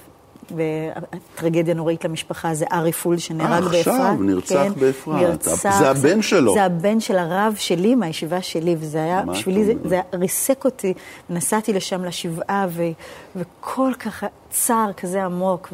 טרגדיה 1.36 1.74
נוראית 1.74 2.06
למשפחה, 2.06 2.54
זה 2.54 2.66
ארי 2.72 2.92
פולד 2.92 3.20
שנהרג 3.20 3.64
אה, 3.64 3.70
באפרת. 3.70 3.88
עכשיו, 3.88 4.16
נרצח 4.20 4.56
כן, 4.56 4.80
באפרת. 4.80 5.16
נרצח. 5.16 5.80
זה 5.80 5.90
הבן 5.90 6.22
שלו. 6.22 6.54
זה 6.54 6.64
הבן 6.64 7.00
של 7.00 7.18
הרב 7.18 7.54
שלי 7.58 7.96
מהישיבה 7.96 8.42
שלי, 8.42 8.76
וזה 8.80 9.04
היה, 9.04 9.22
בשבילי 9.22 9.66
זה? 9.66 9.74
זה 9.86 10.02
ריסק 10.14 10.66
אותי. 10.66 10.94
נסעתי 11.30 11.74
לשם 11.74 12.04
לשבעה, 12.04 12.68
ו, 12.70 12.84
וכל 13.36 13.92
כך 14.00 14.24
צער 14.50 14.94
כזה 14.98 15.26
עמוק, 15.26 15.74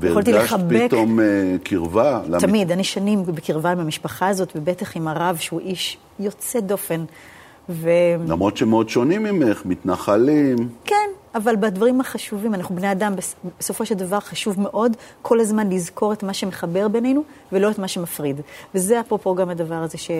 ויכולתי 0.00 0.32
והרגשת 0.32 0.52
לחבק. 0.52 0.86
פתאום 0.86 1.20
אה, 1.20 1.24
קרבה? 1.62 2.20
תמיד, 2.38 2.72
אני 2.72 2.84
שנים 2.84 3.22
בקרבה 3.26 3.70
עם 3.72 3.80
המשפחה 3.80 4.28
הזאת, 4.28 4.52
ובטח 4.56 4.96
עם 4.96 5.08
הרב, 5.08 5.36
שהוא 5.40 5.60
איש 5.60 5.98
יוצא 6.20 6.60
דופן. 6.60 7.04
ו... 7.68 7.90
למרות 8.28 8.56
שמאוד 8.56 8.88
שונים 8.88 9.22
ממך, 9.22 9.62
מתנחלים. 9.64 10.56
כן, 10.84 11.08
אבל 11.38 11.56
בדברים 11.56 12.00
החשובים, 12.00 12.54
אנחנו 12.54 12.76
בני 12.76 12.92
אדם, 12.92 13.16
בס- 13.16 13.34
בסופו 13.60 13.86
של 13.86 13.94
דבר 13.94 14.20
חשוב 14.20 14.60
מאוד 14.60 14.92
כל 15.22 15.40
הזמן 15.40 15.70
לזכור 15.70 16.12
את 16.12 16.22
מה 16.22 16.34
שמחבר 16.34 16.88
בינינו, 16.88 17.22
ולא 17.52 17.70
את 17.70 17.78
מה 17.78 17.88
שמפריד. 17.88 18.40
וזה 18.74 19.00
אפרופו 19.00 19.34
גם 19.34 19.48
הדבר 19.50 19.74
הזה 19.74 19.98
ש... 19.98 20.10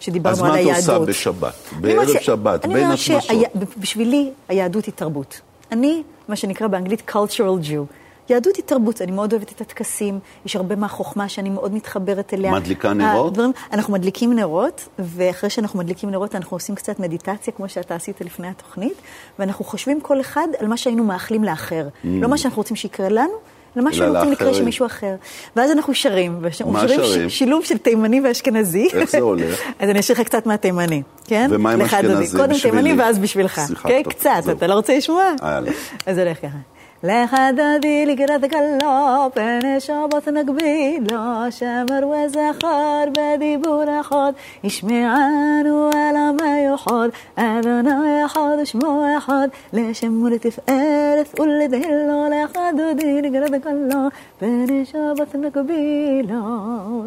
שדיברנו 0.00 0.34
אז 0.36 0.42
על 0.42 0.48
מה 0.48 0.54
את 0.54 0.58
היהדות. 0.66 0.88
עושה 0.88 1.10
בשבת? 1.10 1.54
בערב 1.80 2.06
ש- 2.06 2.26
שבת, 2.26 2.64
אני 2.64 2.74
בין 2.74 2.90
השמשות. 2.90 3.30
שבשבילי 3.76 4.30
היהדות 4.48 4.84
היא 4.84 4.94
תרבות. 4.96 5.40
אני, 5.72 6.02
מה 6.28 6.36
שנקרא 6.36 6.66
באנגלית 6.66 7.10
cultural 7.10 7.38
Jew. 7.68 7.92
יהדות 8.28 8.56
היא 8.56 8.64
תרבות, 8.64 9.02
אני 9.02 9.12
מאוד 9.12 9.32
אוהבת 9.32 9.52
את 9.52 9.60
הטקסים, 9.60 10.18
יש 10.44 10.56
הרבה 10.56 10.76
מהחוכמה 10.76 11.28
שאני 11.28 11.50
מאוד 11.50 11.74
מתחברת 11.74 12.34
אליה. 12.34 12.52
מדליקה 12.52 12.92
נרות? 12.92 13.32
הדברים, 13.32 13.52
אנחנו 13.72 13.92
מדליקים 13.92 14.32
נרות, 14.32 14.88
ואחרי 14.98 15.50
שאנחנו 15.50 15.78
מדליקים 15.78 16.10
נרות 16.10 16.34
אנחנו 16.34 16.56
עושים 16.56 16.74
קצת 16.74 17.00
מדיטציה, 17.00 17.52
כמו 17.52 17.68
שאתה 17.68 17.94
עשית 17.94 18.20
לפני 18.20 18.48
התוכנית, 18.48 18.96
ואנחנו 19.38 19.64
חושבים 19.64 20.00
כל 20.00 20.20
אחד 20.20 20.48
על 20.58 20.66
מה 20.66 20.76
שהיינו 20.76 21.04
מאחלים 21.04 21.44
לאחר. 21.44 21.88
Mm. 21.88 22.06
לא 22.06 22.28
מה 22.28 22.38
שאנחנו 22.38 22.60
רוצים 22.60 22.76
שיקרה 22.76 23.08
לנו, 23.08 23.32
אלא 23.76 23.84
מה 23.84 23.92
שאנחנו 23.92 24.14
רוצים 24.14 24.32
לקרוא 24.32 24.52
שמישהו 24.52 24.86
אחר. 24.86 25.14
ואז 25.56 25.72
אנחנו 25.72 25.94
שרים. 25.94 26.42
מה 26.66 26.88
שרים? 26.88 27.30
שילוב 27.30 27.64
של 27.64 27.78
תימני 27.78 28.20
ואשכנזי. 28.20 28.88
איך 28.92 29.10
זה 29.10 29.18
הולך? 29.18 29.60
אז 29.80 29.88
אני 29.88 30.00
אשאיר 30.00 30.20
לך 30.20 30.26
קצת 30.26 30.46
מהתימני, 30.46 31.02
כן? 31.24 31.48
ומה 31.50 31.70
עם 31.72 31.82
אשכנזי? 31.82 32.36
קודם 32.36 32.54
תימני 32.62 32.94
ואז 32.98 33.18
בשבילך. 33.18 33.60
סליחה, 33.60 33.88
טוב. 33.88 34.12
קצת, 34.12 34.42
אתה 34.50 34.66
לא 34.66 34.74
רוצה 34.74 34.96
לשמוע? 34.96 35.24
יאללה. 35.42 35.70
אז 36.06 36.14
זה 36.14 36.22
הולך 36.22 36.38
ככה. 36.42 36.75
לך 37.06 37.36
דודי 37.56 38.06
לקראת 38.06 38.44
הקלו, 38.44 39.30
פני 39.34 39.80
שבת 39.80 40.28
נגבילו, 40.28 41.16
שמר 41.50 42.08
וזכר 42.08 43.04
בדיבור 43.12 44.00
אחד, 44.00 44.32
ישמענו 44.64 45.90
אל 45.94 46.16
המיוחד, 46.16 47.08
אדוני 47.36 48.26
אחד 48.26 48.56
ושמו 48.62 49.04
אחד, 49.18 49.48
לשם 49.72 50.22
ולתפארת 50.22 51.40
ולדהילו, 51.40 52.26
לך 52.30 52.58
דודי 52.76 53.22
לקראת 53.22 53.54
הקלו, 53.54 54.08
פני 54.38 54.84
שבת 54.84 55.34
נגבילו. 55.34 57.04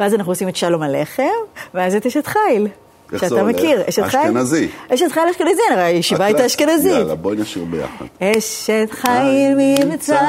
ואז 0.00 0.14
אנחנו 0.14 0.32
עושים 0.32 0.48
את 0.48 0.56
שלום 0.56 0.82
עליכם, 0.82 1.32
ואז 1.74 1.94
את 1.94 2.06
אשת 2.06 2.26
חיל. 2.26 2.68
שאתה 3.18 3.42
מכיר, 3.42 3.82
אשת 3.88 4.02
חיל? 4.02 4.20
אשכנזי. 4.20 4.68
אשת 4.88 5.12
חיל 5.12 5.22
אשכנזי, 5.30 5.62
הרי 5.72 5.82
הישיבה 5.82 6.24
הייתה 6.24 6.46
אשכנזית. 6.46 6.92
יאללה, 6.92 7.14
בואי 7.14 7.36
נשאיר 7.36 7.64
ביחד. 7.64 8.04
אשת 8.20 8.88
חיל 8.90 9.54
ממצא, 9.56 10.20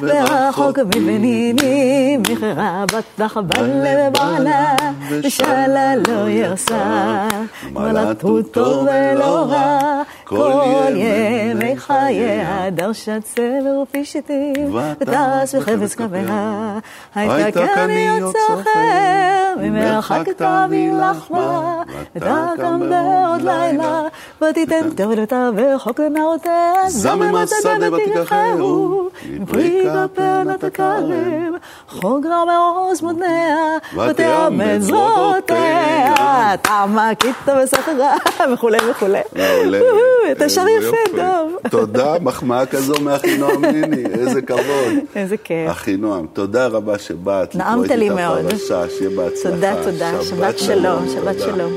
ורחוק 0.00 0.78
מבנינים, 0.78 2.22
מכרה 2.30 2.84
בטח 2.94 3.36
בלב 3.36 4.12
בעלה, 4.12 4.74
ושאלה 5.10 5.96
לא 5.96 6.28
ירסה. 6.28 7.28
מלאכו 7.72 8.42
טוב 8.42 8.86
ולא 8.86 9.46
רע, 9.48 10.02
כל 10.36 10.92
ימי 10.96 11.76
חייה, 11.76 12.70
דרשה 12.70 13.20
צבר 13.20 13.82
ופשתים, 13.82 14.76
וטס 15.00 15.54
בחפץ 15.54 15.94
כביה. 15.94 16.78
הייתה 17.14 17.66
כאן 17.74 17.90
להיות 17.90 18.36
סוחר, 18.46 19.54
ממרחק 19.60 20.28
תביא 20.36 20.92
לחמה. 20.92 21.82
ותקם 22.16 22.80
בעוד 22.90 23.42
לילה, 23.42 24.02
ותיתן 24.42 24.90
תרדתה 24.96 25.50
וחוק 25.56 26.00
לנערותיה, 26.00 26.72
זמם 26.88 27.34
השדה 27.34 27.92
ותיקחהו, 27.92 29.08
מפרי 29.30 29.84
כפנת 30.14 30.64
הכרם, 30.64 31.52
חוג 31.88 32.26
רע 32.26 32.44
מעוז 32.44 33.02
מותניה, 33.02 33.56
ותאמן 34.08 34.80
זרועותיה, 34.80 36.54
תמה 36.62 37.10
כיתה 37.18 37.54
וסחרה, 37.64 38.16
וכולי 38.52 38.78
וכולי. 38.90 39.20
אתה 40.32 40.48
שר 40.48 40.64
יפה, 40.80 41.16
טוב. 41.16 41.56
תודה, 41.70 42.14
מחמאה 42.20 42.66
כזו 42.66 42.94
מאחינועם 43.00 43.64
ניני, 43.64 44.04
איזה 44.06 44.42
כבוד. 44.42 44.92
איזה 45.16 45.36
כיף. 45.36 45.70
אחינועם, 45.70 46.26
תודה 46.32 46.66
רבה 46.66 46.98
שבאת. 46.98 47.54
נעמת 47.54 47.90
לי 47.90 48.08
מאוד. 48.08 48.54
שיהיה 48.58 49.10
בהצלחה. 49.16 49.54
תודה, 49.54 49.74
תודה, 49.84 50.22
שבת 50.22 50.58
שלום, 50.58 51.08
שבת 51.08 51.40
שלום. 51.40 51.72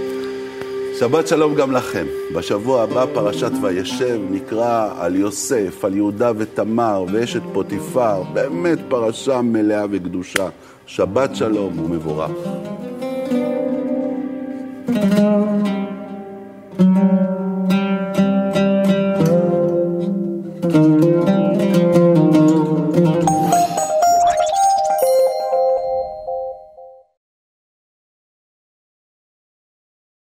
שבת 1.00 1.28
שלום 1.28 1.56
גם 1.56 1.72
לכם. 1.72 2.06
בשבוע 2.36 2.84
הבא 2.84 3.06
פרשת 3.14 3.52
וישב 3.62 4.20
נקרא 4.32 4.90
על 5.00 5.16
יוסף, 5.16 5.86
על 5.86 5.96
יהודה 5.96 6.32
ותמר 6.38 7.06
ואשת 7.12 7.42
פוטיפר, 7.54 8.24
באמת 8.34 8.80
פרשה 8.88 9.42
מלאה 9.42 9.86
וקדושה. 9.92 10.48
שבת 10.88 11.36
שלום 11.36 11.80
ומבורך. 11.80 12.32
thank 16.78 16.98
you 16.98 17.35
thank 20.76 21.06
you. 21.06 21.15